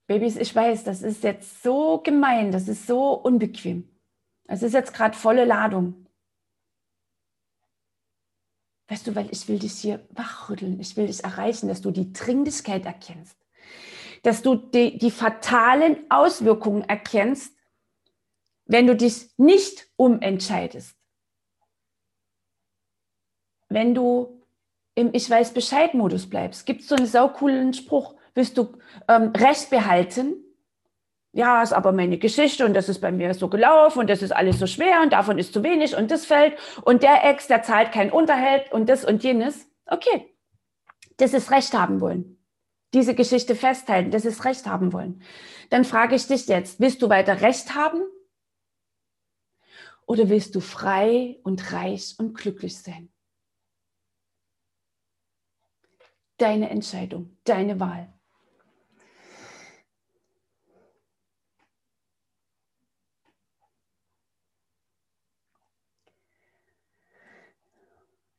[0.06, 3.88] Babys, ich weiß, das ist jetzt so gemein, das ist so unbequem.
[4.44, 6.06] Es ist jetzt gerade volle Ladung.
[8.86, 12.12] Weißt du, weil ich will dich hier wachrütteln, ich will dich erreichen, dass du die
[12.12, 13.43] Dringlichkeit erkennst,
[14.24, 17.56] dass du die, die fatalen Auswirkungen erkennst,
[18.64, 20.96] wenn du dich nicht umentscheidest.
[23.68, 24.42] Wenn du
[24.94, 28.76] im Ich weiß Bescheid-Modus bleibst, gibt es so einen saucoolen Spruch, willst du
[29.08, 30.36] ähm, Recht behalten,
[31.32, 34.30] ja, ist aber meine Geschichte und das ist bei mir so gelaufen und das ist
[34.30, 37.62] alles so schwer und davon ist zu wenig und das fällt und der Ex, der
[37.62, 39.66] zahlt keinen Unterhalt und das und jenes.
[39.86, 40.32] Okay,
[41.16, 42.33] das ist Recht haben wollen.
[42.94, 45.20] Diese Geschichte festhalten, das ist Recht haben wollen.
[45.68, 48.00] Dann frage ich dich jetzt, willst du weiter Recht haben?
[50.06, 53.12] Oder willst du frei und reich und glücklich sein?
[56.36, 58.12] Deine Entscheidung, deine Wahl.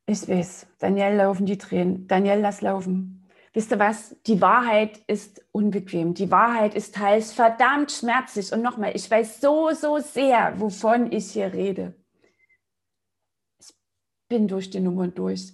[0.05, 2.07] Ich weiß, Daniel laufen die Tränen.
[2.07, 3.24] Daniel, lass laufen.
[3.55, 4.13] Wisst ihr was?
[4.27, 6.13] Die Wahrheit ist unbequem.
[6.13, 8.51] Die Wahrheit ist teils verdammt schmerzlich.
[8.51, 11.95] Und nochmal, ich weiß so, so sehr, wovon ich hier rede.
[13.57, 13.73] Ich
[14.27, 15.53] bin durch die Nummer durch.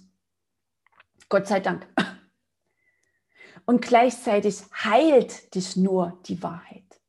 [1.28, 1.86] Gott sei Dank.
[3.66, 7.00] Und gleichzeitig heilt dich nur die Wahrheit.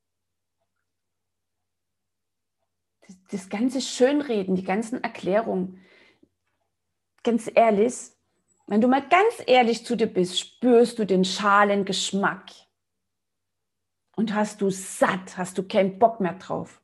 [3.08, 5.84] Das, das ganze Schönreden, die ganzen Erklärungen,
[7.24, 8.13] ganz ehrlich,
[8.68, 12.50] wenn du mal ganz ehrlich zu dir bist, spürst du den schalen Geschmack.
[14.16, 16.82] Und hast du satt, hast du keinen Bock mehr drauf.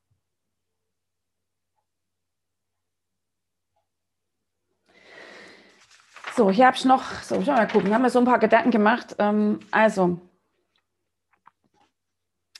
[6.35, 8.71] So, hier habe ich noch, so, ich mal gucken, haben wir so ein paar Gedanken
[8.71, 9.15] gemacht.
[9.19, 10.19] Ähm, also,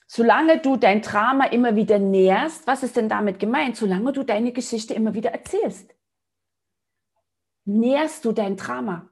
[0.05, 3.77] solange du dein Drama immer wieder nährst, was ist denn damit gemeint?
[3.77, 5.95] Solange du deine Geschichte immer wieder erzählst
[7.69, 9.08] nährst du dein Drama.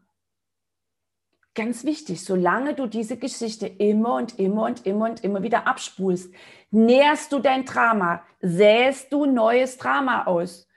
[1.57, 6.31] Ganz wichtig, solange du diese Geschichte immer und immer und immer und immer wieder abspulst,
[6.69, 10.67] nährst du dein Drama, säst du neues Drama aus,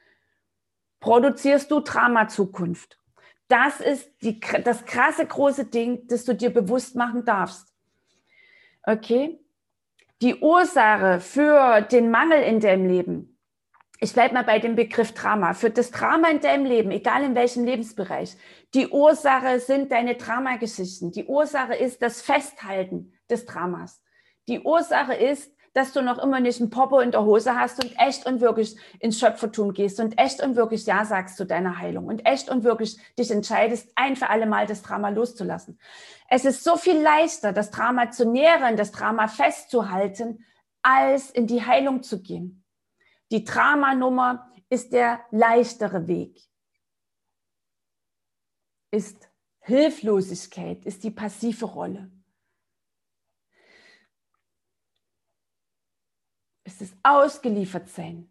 [0.99, 2.99] produzierst du Drama-Zukunft.
[3.47, 7.75] Das ist die, das krasse große Ding, das du dir bewusst machen darfst.
[8.83, 9.39] Okay?
[10.23, 13.30] Die Ursache für den Mangel in deinem Leben,
[14.01, 15.53] ich bleibe mal bei dem Begriff Drama.
[15.53, 18.35] Für das Drama in deinem Leben, egal in welchem Lebensbereich,
[18.73, 21.13] die Ursache sind deine Dramageschichten.
[21.13, 24.03] Die Ursache ist das Festhalten des Dramas.
[24.49, 27.95] Die Ursache ist, dass du noch immer nicht ein Popo in der Hose hast und
[27.99, 32.07] echt und wirklich ins Schöpfertum gehst und echt und wirklich Ja sagst zu deiner Heilung
[32.07, 35.79] und echt und wirklich dich entscheidest, ein für alle Mal das Drama loszulassen.
[36.29, 40.45] Es ist so viel leichter, das Drama zu nähren, das Drama festzuhalten,
[40.83, 42.60] als in die Heilung zu gehen.
[43.31, 46.41] Die Dramanummer ist der leichtere Weg.
[48.93, 52.11] Ist Hilflosigkeit, ist die passive Rolle.
[56.65, 58.31] Es ist ausgeliefert sein.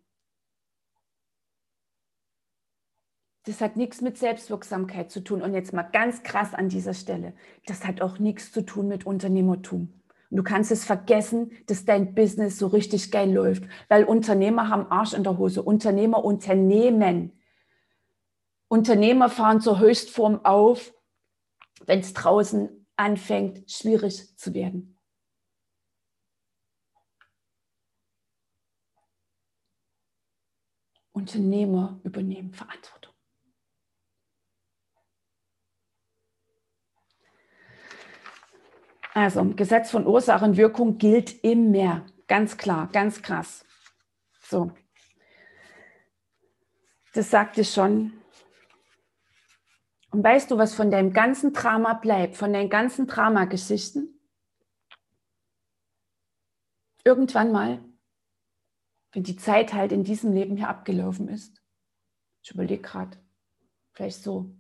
[3.44, 5.42] Das hat nichts mit Selbstwirksamkeit zu tun.
[5.42, 7.34] Und jetzt mal ganz krass an dieser Stelle.
[7.66, 9.99] Das hat auch nichts zu tun mit Unternehmertum.
[10.30, 14.86] Und du kannst es vergessen, dass dein Business so richtig geil läuft, weil Unternehmer haben
[14.92, 15.64] Arsch in der Hose.
[15.64, 17.42] Unternehmer unternehmen.
[18.68, 20.94] Unternehmer fahren zur Höchstform auf,
[21.86, 25.00] wenn es draußen anfängt, schwierig zu werden.
[31.12, 32.99] Unternehmer übernehmen Verantwortung.
[39.14, 42.06] Also Gesetz von Ursache und Wirkung gilt immer.
[42.28, 43.66] Ganz klar, ganz krass.
[44.42, 44.72] So.
[47.14, 48.14] Das sagte ich schon.
[50.12, 54.20] Und weißt du, was von deinem ganzen Drama bleibt, von deinen ganzen Dramageschichten?
[57.04, 57.84] Irgendwann mal,
[59.12, 61.62] wenn die Zeit halt in diesem Leben hier abgelaufen ist.
[62.44, 63.18] Ich überlege gerade,
[63.94, 64.56] vielleicht so,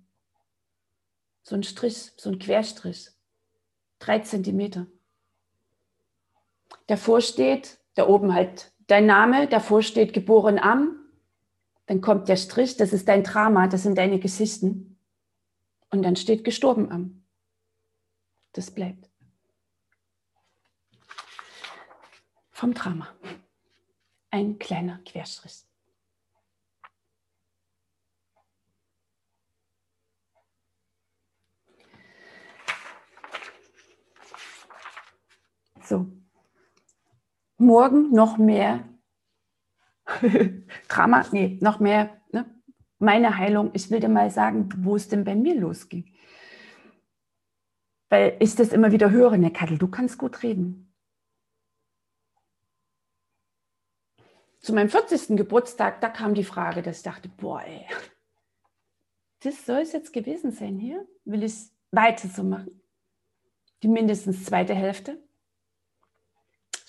[1.43, 3.09] so ein Strich, so ein Querstrich
[3.99, 4.87] drei Zentimeter.
[6.87, 10.95] Davor steht, da oben halt dein Name, davor steht geboren am,
[11.85, 14.99] dann kommt der Strich, das ist dein Drama, das sind deine Geschichten.
[15.91, 17.23] Und dann steht gestorben am.
[18.53, 19.09] Das bleibt.
[22.51, 23.07] Vom Drama.
[24.29, 25.68] Ein kleiner Querstrich.
[35.89, 36.05] So.
[37.57, 38.87] Morgen noch mehr
[40.87, 42.45] Drama, nee, noch mehr ne?
[42.99, 43.71] meine Heilung.
[43.73, 46.13] Ich will dir mal sagen, wo es denn bei mir losging.
[48.09, 50.95] Weil ich das immer wieder höre, ne Kattel, du kannst gut reden.
[54.61, 55.37] Zu meinem 40.
[55.37, 57.85] Geburtstag, da kam die Frage, dass ich dachte, boah, ey,
[59.41, 61.07] das soll es jetzt gewesen sein hier?
[61.25, 62.81] Will ich weiter so machen?
[63.81, 65.23] Die mindestens zweite Hälfte?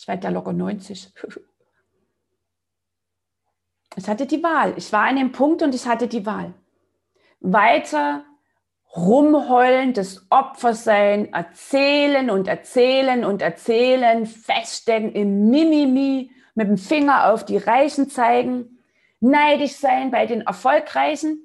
[0.00, 1.12] Ich werde ja locker 90.
[3.96, 4.72] Ich hatte die Wahl.
[4.78, 6.54] Ich war an dem Punkt und ich hatte die Wahl.
[7.40, 8.24] Weiter
[8.96, 17.30] rumheulen, das Opfer sein, erzählen und erzählen und erzählen, feststecken im Mimimi, mit dem Finger
[17.30, 18.78] auf die Reichen zeigen,
[19.20, 21.42] neidisch sein bei den Erfolgreichen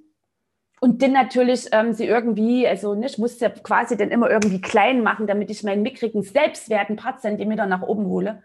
[0.85, 4.61] und dann natürlich ähm, sie irgendwie, also ne, ich musste ja quasi dann immer irgendwie
[4.61, 8.43] klein machen, damit ich meinen mickrigen Selbstwert ein paar Zentimeter nach oben hole.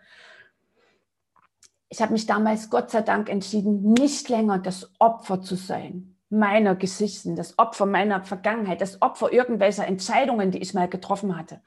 [1.91, 6.77] Ich habe mich damals Gott sei Dank entschieden, nicht länger das Opfer zu sein meiner
[6.77, 11.61] Geschichten, das Opfer meiner Vergangenheit, das Opfer irgendwelcher Entscheidungen, die ich mal getroffen hatte.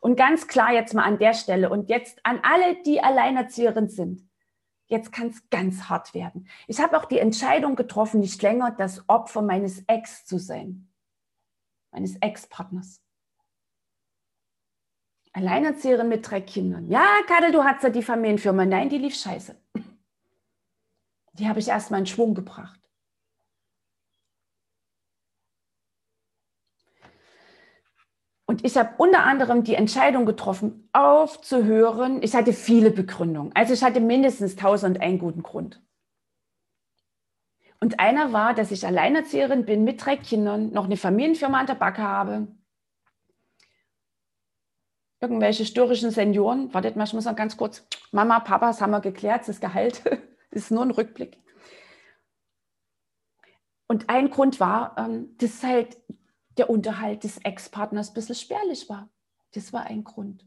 [0.00, 4.22] Und ganz klar jetzt mal an der Stelle und jetzt an alle, die alleinerziehend sind
[4.92, 6.46] jetzt kann es ganz hart werden.
[6.68, 10.88] Ich habe auch die Entscheidung getroffen, nicht länger das Opfer meines Ex zu sein,
[11.90, 13.00] meines Ex-Partners.
[15.32, 16.86] Alleinerzieherin mit drei Kindern.
[16.88, 18.66] Ja, Kadel, du hattest ja die Familienfirma.
[18.66, 19.56] Nein, die lief scheiße.
[21.32, 22.81] Die habe ich erstmal in Schwung gebracht.
[28.46, 32.22] Und ich habe unter anderem die Entscheidung getroffen, aufzuhören.
[32.22, 33.52] Ich hatte viele Begründungen.
[33.54, 35.80] Also ich hatte mindestens tausend einen guten Grund.
[37.80, 41.74] Und einer war, dass ich Alleinerzieherin bin mit drei Kindern, noch eine Familienfirma an der
[41.74, 42.48] Backe habe.
[45.20, 47.86] Irgendwelche störrischen Senioren, wartet mal, ich muss noch ganz kurz.
[48.12, 50.02] Mama, Papa, das haben wir geklärt, das Gehalt
[50.50, 51.38] ist nur ein Rückblick.
[53.88, 55.96] Und ein Grund war, ähm, das ist halt
[56.58, 59.08] der Unterhalt des Ex-Partners ein bisschen spärlich war.
[59.52, 60.46] Das war ein Grund.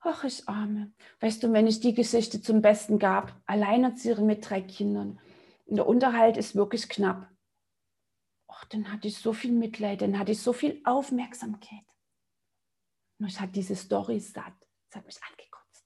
[0.00, 0.92] Ach, ich arme.
[1.20, 5.20] Weißt du, wenn ich die Geschichte zum Besten gab, Alleinerzieherin mit drei Kindern,
[5.66, 7.28] der Unterhalt ist wirklich knapp.
[8.46, 11.84] Ach, dann hatte ich so viel Mitleid, dann hatte ich so viel Aufmerksamkeit.
[13.18, 14.54] Nur ich hatte diese Story satt.
[14.88, 15.84] Es hat mich angekotzt.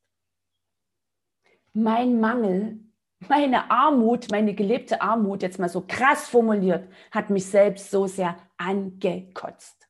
[1.73, 2.81] Mein Mangel,
[3.29, 8.37] meine Armut, meine gelebte Armut, jetzt mal so krass formuliert, hat mich selbst so sehr
[8.63, 9.89] angekotzt.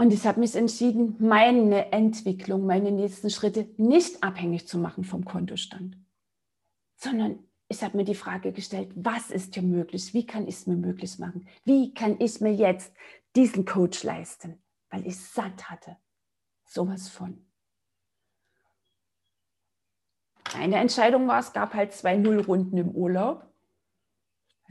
[0.00, 5.24] Und ich habe mich entschieden, meine Entwicklung, meine nächsten Schritte nicht abhängig zu machen vom
[5.24, 5.96] Kontostand,
[6.94, 10.14] sondern ich habe mir die Frage gestellt, was ist hier möglich?
[10.14, 11.48] Wie kann ich es mir möglich machen?
[11.64, 12.94] Wie kann ich mir jetzt
[13.34, 14.62] diesen Coach leisten?
[14.88, 15.96] Weil ich satt hatte.
[16.64, 17.47] Sowas von.
[20.56, 23.44] Eine Entscheidung war, es gab halt zwei Nullrunden im Urlaub.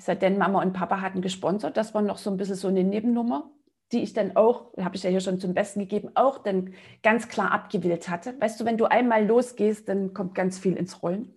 [0.07, 1.75] Denn Mama und Papa hatten gesponsert.
[1.75, 3.51] Das war noch so ein bisschen so eine Nebennummer
[3.91, 6.73] die ich dann auch, habe ich ja hier schon zum Besten gegeben, auch dann
[7.03, 8.39] ganz klar abgewählt hatte.
[8.39, 11.33] Weißt du, wenn du einmal losgehst, dann kommt ganz viel ins Rollen.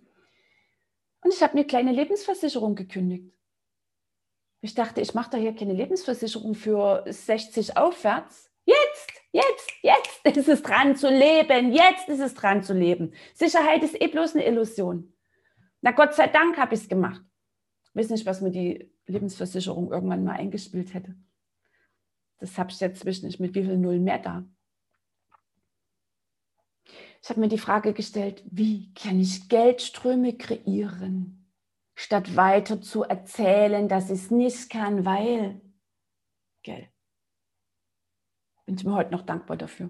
[1.23, 3.33] Und ich habe mir kleine Lebensversicherung gekündigt.
[4.59, 8.50] Ich dachte, ich mache da hier keine Lebensversicherung für 60 aufwärts.
[9.31, 11.71] Jetzt, jetzt, ist es dran zu leben.
[11.71, 13.13] Jetzt ist es dran zu leben.
[13.33, 15.13] Sicherheit ist eh bloß eine Illusion.
[15.81, 17.21] Na Gott sei Dank habe ich es gemacht.
[17.83, 21.15] Ich weiß nicht, was mir die Lebensversicherung irgendwann mal eingespielt hätte.
[22.39, 24.45] Das habe ich jetzt nicht mit wie viel Nullen mehr da.
[27.23, 31.51] Ich habe mir die Frage gestellt, wie kann ich Geldströme kreieren,
[31.93, 35.61] statt weiter zu erzählen, dass ich es nicht kann, weil,
[36.63, 36.90] gell,
[38.65, 39.89] bin ich mir heute noch dankbar dafür.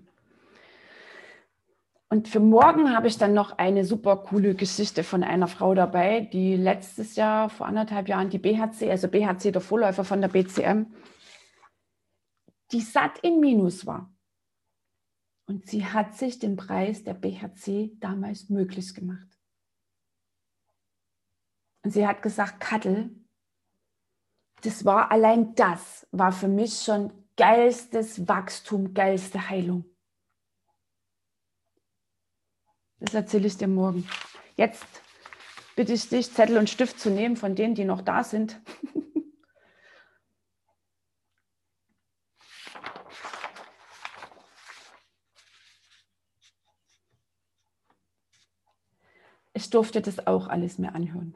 [2.09, 6.19] Und für morgen habe ich dann noch eine super coole Geschichte von einer Frau dabei,
[6.19, 10.87] die letztes Jahr, vor anderthalb Jahren, die BHC, also BHC, der Vorläufer von der BCM,
[12.73, 14.13] die satt im Minus war.
[15.45, 19.27] Und sie hat sich den Preis der BHC damals möglich gemacht.
[21.83, 23.15] Und sie hat gesagt, Kattel,
[24.63, 29.85] das war allein das, war für mich schon geilstes Wachstum, geilste Heilung.
[32.99, 34.07] Das erzähle ich dir morgen.
[34.55, 34.85] Jetzt
[35.75, 38.61] bitte ich dich, Zettel und Stift zu nehmen von denen, die noch da sind.
[49.53, 51.35] ich durfte das auch alles mir anhören.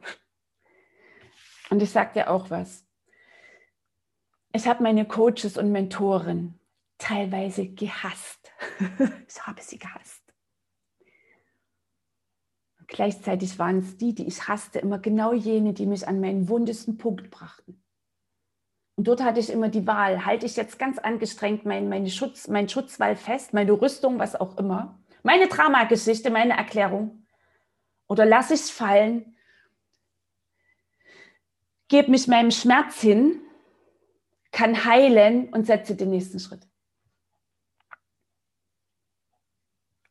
[1.70, 2.85] Und ich sage dir auch was.
[4.56, 6.58] Ich habe meine Coaches und Mentoren
[6.96, 8.50] teilweise gehasst.
[9.28, 10.22] ich habe sie gehasst.
[12.78, 16.48] Und gleichzeitig waren es die, die ich hasste, immer genau jene, die mich an meinen
[16.48, 17.82] wundesten Punkt brachten.
[18.96, 22.48] Und dort hatte ich immer die Wahl, halte ich jetzt ganz angestrengt mein, meine Schutz,
[22.48, 27.26] mein Schutzwall fest, meine Rüstung, was auch immer, meine Dramageschichte, meine Erklärung,
[28.08, 29.36] oder lasse ich es fallen,
[31.88, 33.42] gebe mich meinem Schmerz hin,
[34.52, 36.66] kann heilen und setze den nächsten Schritt.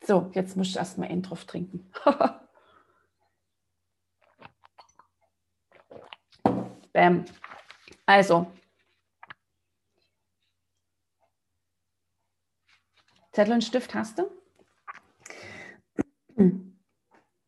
[0.02, 1.92] So, jetzt muss ich erstmal einen drauf trinken.
[6.94, 7.26] Bam.
[8.06, 8.52] Also,
[13.32, 14.32] Zettel und Stift hast du?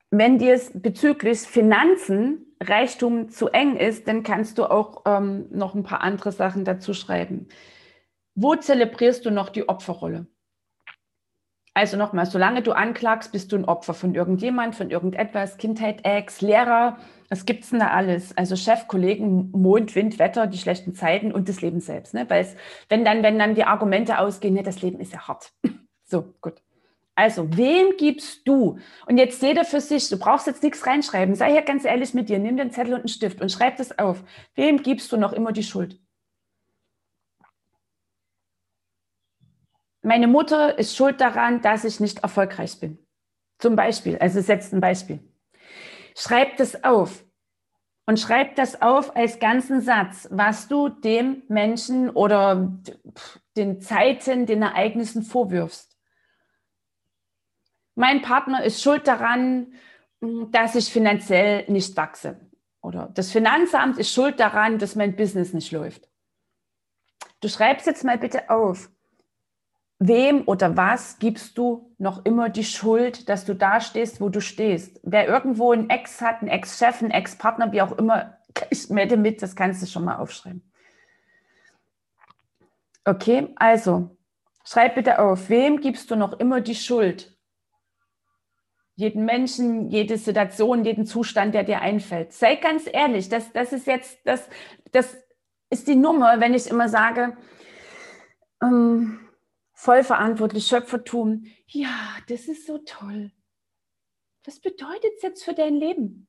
[0.10, 5.76] Wenn dir es bezüglich Finanzen, Reichtum zu eng ist, dann kannst du auch ähm, noch
[5.76, 7.48] ein paar andere Sachen dazu schreiben.
[8.36, 10.28] Wo zelebrierst du noch die Opferrolle?
[11.74, 16.42] Also nochmal, solange du anklagst, bist du ein Opfer von irgendjemand, von irgendetwas, Kindheit, Ex,
[16.42, 16.98] Lehrer,
[17.30, 18.36] was gibt es denn da alles?
[18.36, 22.16] Also Chef, Kollegen, Mond, Wind, Wetter, die schlechten Zeiten und das Leben selbst.
[22.16, 22.28] Ne?
[22.30, 22.56] Weil es,
[22.90, 25.54] wenn dann, wenn dann die Argumente ausgehen, ne, das Leben ist ja hart.
[26.06, 26.64] so, gut.
[27.18, 28.78] Also, wem gibst du?
[29.08, 31.34] Und jetzt jeder für sich, du brauchst jetzt nichts reinschreiben.
[31.34, 33.98] Sei hier ganz ehrlich mit dir, nimm den Zettel und einen Stift und schreib das
[33.98, 34.24] auf.
[34.54, 36.00] Wem gibst du noch immer die Schuld?
[40.04, 43.00] Meine Mutter ist schuld daran, dass ich nicht erfolgreich bin.
[43.58, 45.20] Zum Beispiel, also setzt ein Beispiel.
[46.16, 47.26] Schreib das auf
[48.06, 52.78] und schreib das auf als ganzen Satz, was du dem Menschen oder
[53.58, 55.87] den Zeiten, den Ereignissen vorwirfst
[57.98, 59.74] mein Partner ist schuld daran,
[60.22, 62.40] hm, dass ich finanziell nicht wachse.
[62.82, 66.08] Oder das Finanzamt ist schuld daran, dass mein Business nicht läuft.
[67.42, 68.90] Du schreibst jetzt mal bitte auf,
[70.00, 74.42] wem oder was gibst du noch immer die Schuld, dass du da stehst, wo du
[74.42, 75.00] stehst.
[75.04, 78.38] Wer irgendwo einen Ex hat, einen Ex-Chef, einen Ex-Partner, wie auch immer,
[78.70, 80.72] ich melde mit, das kannst du schon mal aufschreiben.
[83.06, 84.16] Okay, also
[84.64, 87.37] schreib bitte auf, wem gibst du noch immer die Schuld?
[88.98, 92.34] Jeden Menschen, jede Situation, jeden Zustand, der dir einfällt.
[92.34, 94.50] Sei ganz ehrlich, das, das ist jetzt, das,
[94.92, 95.16] das
[95.70, 97.38] ist die Nummer, wenn ich immer sage,
[98.60, 99.20] ähm,
[99.74, 101.46] vollverantwortlich, Schöpfertum.
[101.68, 103.32] Ja, das ist so toll.
[104.46, 106.28] Was bedeutet es jetzt für dein Leben?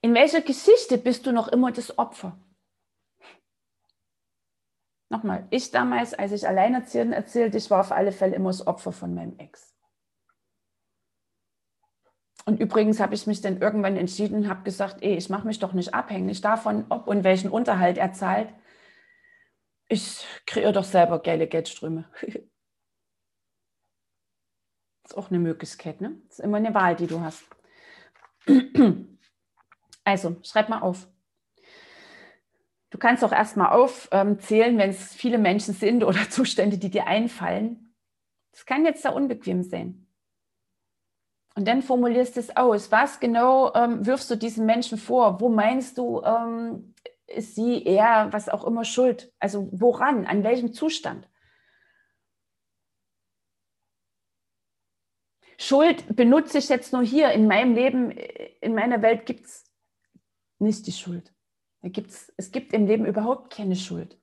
[0.00, 2.36] In welcher Geschichte bist du noch immer das Opfer?
[5.08, 8.92] Nochmal, ich damals, als ich alleinerziehend erzählte, ich war auf alle Fälle immer das Opfer
[8.92, 9.74] von meinem Ex.
[12.44, 15.58] Und übrigens habe ich mich dann irgendwann entschieden und habe gesagt, ey, ich mache mich
[15.58, 18.48] doch nicht abhängig davon, ob und welchen Unterhalt er zahlt
[19.88, 22.10] ich kreiere doch selber geile Geldströme.
[25.04, 26.20] ist auch eine Möglichkeit, ne?
[26.28, 27.44] Ist immer eine Wahl, die du hast.
[30.08, 31.08] Also, schreib mal auf.
[32.90, 37.94] Du kannst auch erstmal aufzählen, wenn es viele Menschen sind oder Zustände, die dir einfallen.
[38.52, 40.06] Das kann jetzt sehr unbequem sein.
[41.56, 42.92] Und dann formulierst du es aus.
[42.92, 45.40] Was genau ähm, wirfst du diesen Menschen vor?
[45.40, 46.94] Wo meinst du, ähm,
[47.26, 49.32] ist sie, er, was auch immer schuld?
[49.38, 50.26] Also woran?
[50.26, 51.28] An welchem Zustand?
[55.58, 57.30] Schuld benutze ich jetzt nur hier.
[57.32, 59.64] In meinem Leben, in meiner Welt gibt es
[60.58, 61.35] nicht die Schuld.
[61.90, 64.18] Gibt's, es gibt im Leben überhaupt keine Schuld.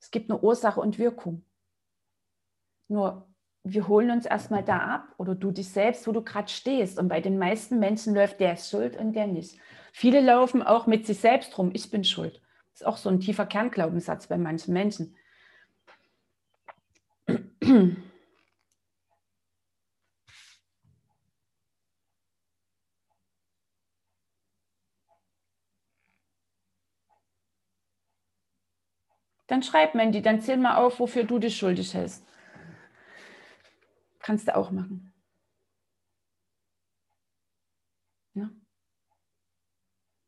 [0.00, 1.44] Es gibt nur Ursache und Wirkung.
[2.88, 3.26] Nur
[3.64, 6.98] wir holen uns erstmal da ab oder du dich selbst, wo du gerade stehst.
[6.98, 9.58] Und bei den meisten Menschen läuft der schuld und der nicht.
[9.92, 11.70] Viele laufen auch mit sich selbst rum.
[11.72, 12.42] Ich bin schuld.
[12.72, 15.16] Das ist auch so ein tiefer Kernglaubenssatz bei manchen Menschen.
[29.46, 32.26] Dann schreib Mandy, dann zähl mal auf, wofür du dich schuldig hältst.
[34.20, 35.12] Kannst du auch machen.
[38.34, 38.50] Ja?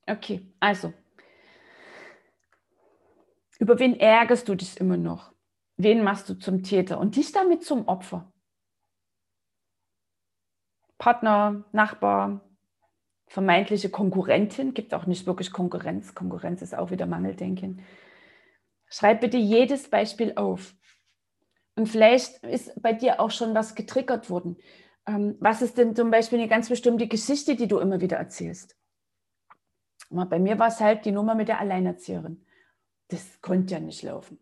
[0.06, 0.92] Okay, also
[3.58, 5.32] über wen ärgerst du dich immer noch?
[5.76, 8.32] Wen machst du zum Täter und dich damit zum Opfer?
[10.98, 12.40] Partner, Nachbar,
[13.26, 16.14] vermeintliche Konkurrentin, gibt auch nicht wirklich Konkurrenz.
[16.14, 17.82] Konkurrenz ist auch wieder Mangeldenken.
[18.88, 20.74] Schreib bitte jedes Beispiel auf.
[21.74, 24.56] Und vielleicht ist bei dir auch schon was getriggert worden.
[25.06, 28.76] Ähm, was ist denn zum Beispiel eine ganz bestimmte Geschichte, die du immer wieder erzählst?
[30.08, 32.46] Bei mir war es halt die Nummer mit der Alleinerzieherin.
[33.08, 34.38] Das konnte ja nicht laufen.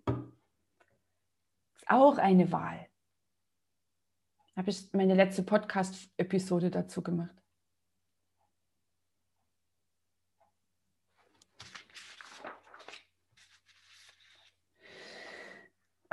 [1.75, 2.87] Ist auch eine Wahl.
[4.57, 7.35] Habe ich meine letzte Podcast-Episode dazu gemacht.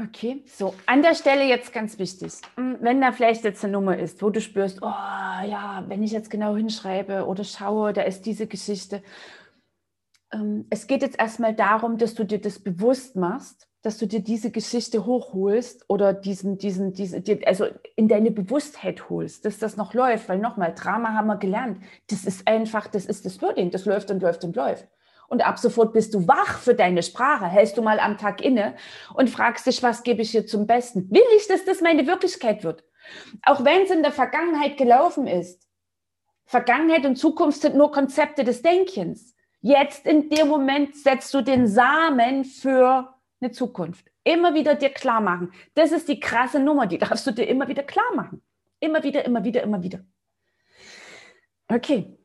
[0.01, 3.97] Okay, so an der Stelle jetzt ganz wichtig, hm, wenn da vielleicht jetzt eine Nummer
[3.97, 8.25] ist, wo du spürst, oh ja, wenn ich jetzt genau hinschreibe oder schaue, da ist
[8.25, 9.03] diese Geschichte
[10.31, 14.21] ähm, es geht jetzt erstmal darum, dass du dir das bewusst machst, dass du dir
[14.21, 19.93] diese Geschichte hochholst oder diesen, diesen, diese, also in deine Bewusstheit holst, dass das noch
[19.93, 20.29] läuft.
[20.29, 21.79] Weil nochmal, Drama haben wir gelernt.
[22.09, 24.87] Das ist einfach, das ist das Wording, das läuft und läuft und läuft.
[25.31, 27.45] Und ab sofort bist du wach für deine Sprache.
[27.45, 28.75] Hältst du mal am Tag inne
[29.13, 31.09] und fragst dich, was gebe ich hier zum Besten?
[31.09, 32.83] Will ich, dass das meine Wirklichkeit wird?
[33.43, 35.69] Auch wenn es in der Vergangenheit gelaufen ist.
[36.43, 39.33] Vergangenheit und Zukunft sind nur Konzepte des Denkens.
[39.61, 44.11] Jetzt in dem Moment setzt du den Samen für eine Zukunft.
[44.25, 45.53] Immer wieder dir klar machen.
[45.75, 48.43] Das ist die krasse Nummer, die darfst du dir immer wieder klar machen.
[48.81, 50.01] Immer wieder, immer wieder, immer wieder.
[51.69, 52.17] Okay.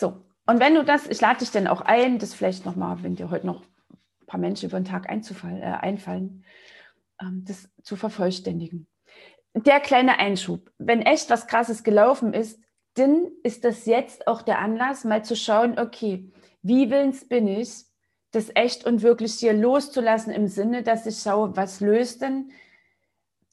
[0.00, 3.16] So, und wenn du das, ich lade dich dann auch ein, das vielleicht nochmal, wenn
[3.16, 6.42] dir heute noch ein paar Menschen über den Tag äh, einfallen,
[7.20, 8.88] ähm, das zu vervollständigen.
[9.54, 10.72] Der kleine Einschub.
[10.78, 12.58] Wenn echt was Krasses gelaufen ist,
[12.94, 16.32] dann ist das jetzt auch der Anlass, mal zu schauen, okay,
[16.62, 17.84] wie willens bin ich,
[18.30, 22.52] das echt und wirklich hier loszulassen im Sinne, dass ich schaue, was löst denn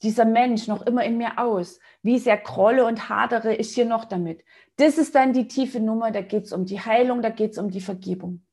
[0.02, 1.78] dieser Mensch noch immer in mir aus?
[2.02, 4.44] Wie sehr krolle und hadere ich hier noch damit?
[4.78, 7.58] Das ist dann die tiefe Nummer, da geht es um die Heilung, da geht es
[7.58, 8.46] um die Vergebung.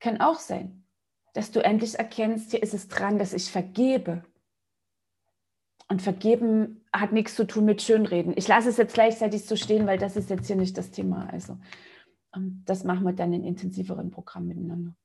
[0.00, 0.86] Kann auch sein,
[1.34, 4.24] dass du endlich erkennst, hier ist es dran, dass ich vergebe.
[5.88, 8.32] Und vergeben hat nichts zu tun mit Schönreden.
[8.34, 11.28] Ich lasse es jetzt gleichzeitig so stehen, weil das ist jetzt hier nicht das Thema.
[11.30, 11.58] Also
[12.34, 14.96] ähm, das machen wir dann in intensiveren Programmen miteinander.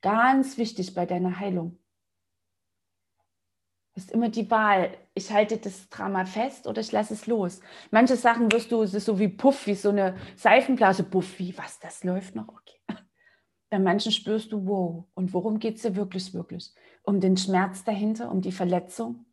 [0.00, 1.78] Ganz wichtig bei deiner Heilung.
[3.94, 4.96] Ist immer die Wahl.
[5.14, 7.60] Ich halte das Drama fest oder ich lasse es los.
[7.90, 11.56] Manche Sachen wirst du, es ist so wie Puff, wie so eine Seifenblase, Puff, wie,
[11.58, 12.48] was, das läuft noch?
[12.48, 12.80] Okay.
[13.68, 16.74] Bei manchen spürst du, wow, und worum geht es dir wirklich, wirklich?
[17.02, 19.26] Um den Schmerz dahinter, um die Verletzung?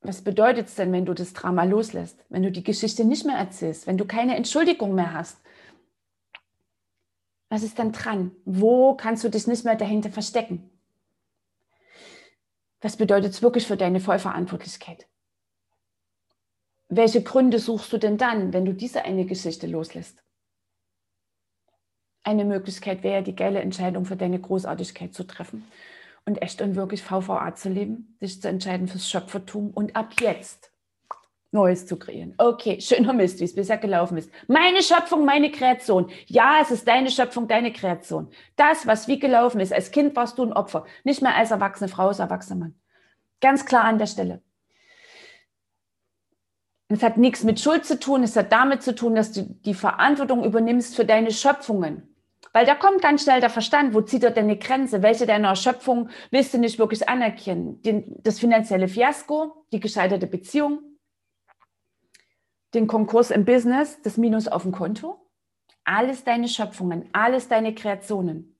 [0.00, 2.24] Was bedeutet es denn, wenn du das Drama loslässt?
[2.28, 3.88] Wenn du die Geschichte nicht mehr erzählst?
[3.88, 5.40] Wenn du keine Entschuldigung mehr hast?
[7.48, 8.32] Was ist dann dran?
[8.44, 10.75] Wo kannst du dich nicht mehr dahinter verstecken?
[12.80, 15.06] Was bedeutet es wirklich für deine Vollverantwortlichkeit?
[16.88, 20.22] Welche Gründe suchst du denn dann, wenn du diese eine Geschichte loslässt?
[22.22, 25.64] Eine Möglichkeit wäre, die geile Entscheidung für deine Großartigkeit zu treffen
[26.24, 30.72] und echt und wirklich VVA zu leben, dich zu entscheiden fürs Schöpfertum und ab jetzt
[31.56, 32.34] Neues zu kreieren.
[32.38, 34.30] Okay, schöner Mist, wie es bisher gelaufen ist.
[34.46, 36.10] Meine Schöpfung, meine Kreation.
[36.26, 38.28] Ja, es ist deine Schöpfung, deine Kreation.
[38.54, 39.72] Das, was wie gelaufen ist.
[39.72, 42.74] Als Kind warst du ein Opfer, nicht mehr als erwachsene Frau, als erwachsener Mann.
[43.40, 44.42] Ganz klar an der Stelle.
[46.88, 49.74] Es hat nichts mit Schuld zu tun, es hat damit zu tun, dass du die
[49.74, 52.14] Verantwortung übernimmst für deine Schöpfungen.
[52.52, 55.02] Weil da kommt ganz schnell der Verstand, wo zieht er denn eine Grenze?
[55.02, 57.82] Welche deiner Schöpfung willst du nicht wirklich anerkennen?
[57.82, 60.95] Den, das finanzielle Fiasko, die gescheiterte Beziehung,
[62.76, 65.18] den Konkurs im Business, das Minus auf dem Konto,
[65.84, 68.56] alles deine Schöpfungen, alles deine Kreationen,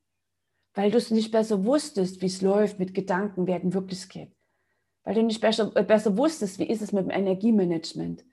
[0.74, 4.32] weil du es nicht besser wusstest, wie es läuft mit Gedanken werden Wirklichkeit,
[5.04, 8.24] weil du nicht besser, äh, besser wusstest, wie ist es mit dem Energiemanagement.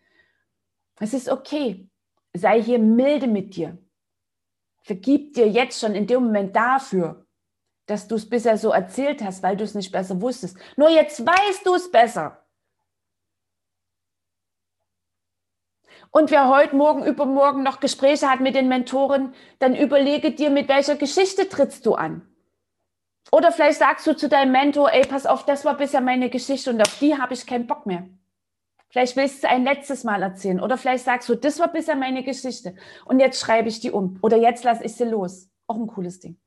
[1.00, 1.90] Es ist okay,
[2.34, 3.78] sei hier milde mit dir.
[4.84, 7.26] Vergib dir jetzt schon in dem Moment dafür,
[7.86, 10.58] dass du es bisher so erzählt hast, weil du es nicht besser wusstest.
[10.78, 12.43] Nur jetzt weißt du es besser.
[16.16, 20.68] Und wer heute Morgen, übermorgen noch Gespräche hat mit den Mentoren, dann überlege dir, mit
[20.68, 22.22] welcher Geschichte trittst du an.
[23.32, 26.70] Oder vielleicht sagst du zu deinem Mentor, ey, pass auf, das war bisher meine Geschichte
[26.70, 28.08] und auf die habe ich keinen Bock mehr.
[28.90, 30.60] Vielleicht willst du ein letztes Mal erzählen.
[30.62, 34.20] Oder vielleicht sagst du, das war bisher meine Geschichte und jetzt schreibe ich die um.
[34.22, 35.50] Oder jetzt lasse ich sie los.
[35.66, 36.38] Auch ein cooles Ding.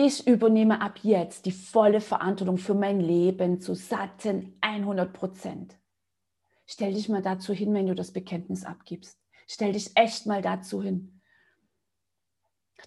[0.00, 5.76] Ich übernehme ab jetzt die volle Verantwortung für mein Leben zu satten 100 Prozent.
[6.66, 9.18] Stell dich mal dazu hin, wenn du das Bekenntnis abgibst.
[9.48, 11.20] Stell dich echt mal dazu hin.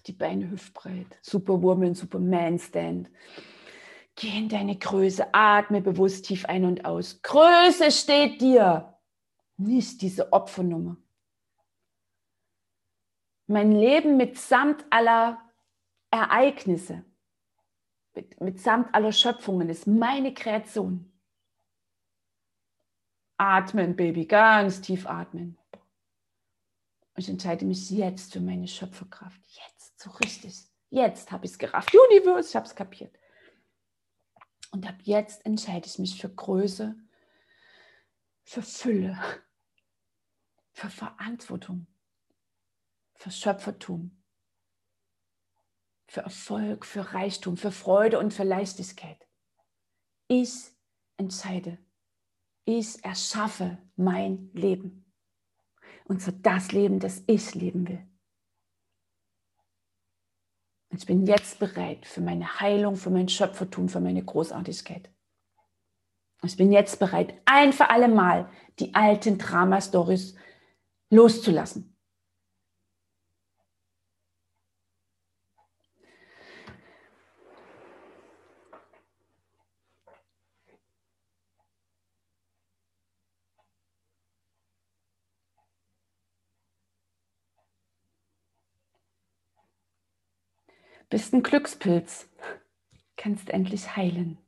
[0.06, 1.18] Die Beine hüftbreit.
[1.20, 3.10] Superwoman, Superman Stand.
[4.16, 7.20] Geh in deine Größe, atme bewusst tief ein und aus.
[7.20, 8.96] Größe steht dir.
[9.58, 10.96] Nicht diese Opfernummer.
[13.46, 15.51] Mein Leben mitsamt aller
[16.12, 17.04] Ereignisse,
[18.14, 21.10] mit, mitsamt aller Schöpfungen, ist meine Kreation.
[23.38, 25.58] Atmen, Baby, ganz tief atmen.
[27.16, 29.40] Ich entscheide mich jetzt für meine Schöpferkraft.
[29.46, 30.54] Jetzt, so richtig.
[30.90, 31.94] Jetzt habe ich es gerafft.
[32.10, 33.18] Universe, ich habe es kapiert.
[34.70, 36.94] Und ab jetzt entscheide ich mich für Größe,
[38.44, 39.18] für Fülle,
[40.72, 41.86] für Verantwortung,
[43.14, 44.21] für Schöpfertum
[46.12, 49.26] für Erfolg, für Reichtum, für Freude und für Leichtigkeit.
[50.28, 50.70] Ich
[51.16, 51.78] entscheide.
[52.66, 55.10] Ich erschaffe mein Leben.
[56.04, 58.06] Und zwar das Leben, das ich leben will.
[60.90, 65.10] Und ich bin jetzt bereit für meine Heilung, für mein Schöpfertum, für meine Großartigkeit.
[66.42, 68.50] Ich bin jetzt bereit, ein für alle Mal
[68.80, 70.34] die alten Drama-Stories
[71.08, 71.91] loszulassen.
[91.12, 92.26] Bist ein Glückspilz,
[93.18, 94.38] kannst endlich heilen.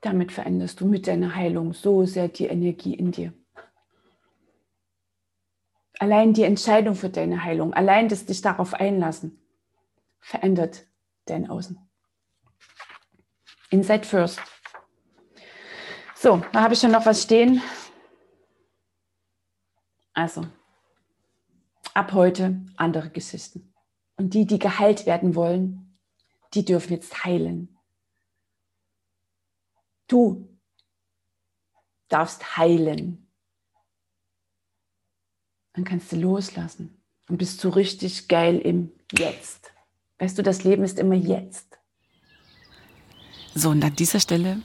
[0.00, 3.32] Damit veränderst du mit deiner Heilung so sehr die Energie in dir.
[6.00, 9.40] Allein die Entscheidung für deine Heilung, allein das dich darauf einlassen,
[10.18, 10.84] verändert
[11.26, 11.78] dein Außen.
[13.70, 14.40] Inside first.
[16.16, 17.62] So, da habe ich schon noch was stehen.
[20.12, 20.44] Also,
[21.94, 23.72] ab heute andere Geschichten.
[24.16, 25.98] Und die, die geheilt werden wollen,
[26.54, 27.78] die dürfen jetzt heilen.
[30.08, 30.48] Du
[32.08, 33.30] darfst heilen.
[35.72, 39.72] Dann kannst du loslassen und bist so richtig geil im Jetzt.
[40.18, 41.78] Weißt du, das Leben ist immer jetzt.
[43.54, 44.62] So, und an dieser Stelle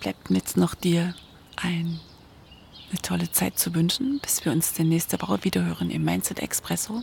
[0.00, 1.14] bleibt mir jetzt noch dir
[1.56, 2.00] ein,
[2.90, 7.02] eine tolle Zeit zu wünschen, bis wir uns in nächste Woche wiederhören im Mindset Expresso.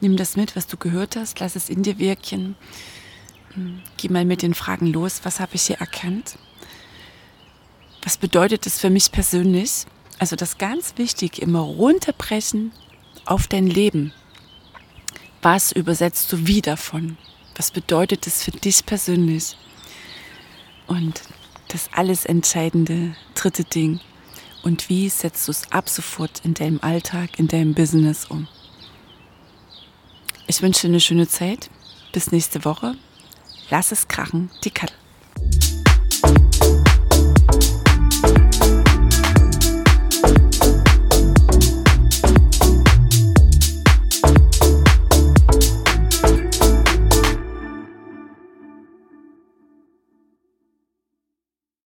[0.00, 2.56] Nimm das mit, was du gehört hast, lass es in dir wirken.
[3.54, 6.38] Hm, geh mal mit den Fragen los, was habe ich hier erkannt?
[8.02, 9.86] Was bedeutet es für mich persönlich?
[10.18, 12.72] Also das ganz wichtig, immer runterbrechen
[13.24, 14.12] auf dein Leben.
[15.42, 17.18] Was übersetzt du wie davon?
[17.56, 19.56] Was bedeutet es für dich persönlich?
[20.86, 21.22] Und
[21.68, 24.00] das alles entscheidende dritte Ding.
[24.66, 28.48] Und wie setzt du es ab sofort in deinem Alltag, in deinem Business um?
[30.48, 31.70] Ich wünsche dir eine schöne Zeit.
[32.12, 32.96] Bis nächste Woche.
[33.70, 34.96] Lass es krachen, die Kattel.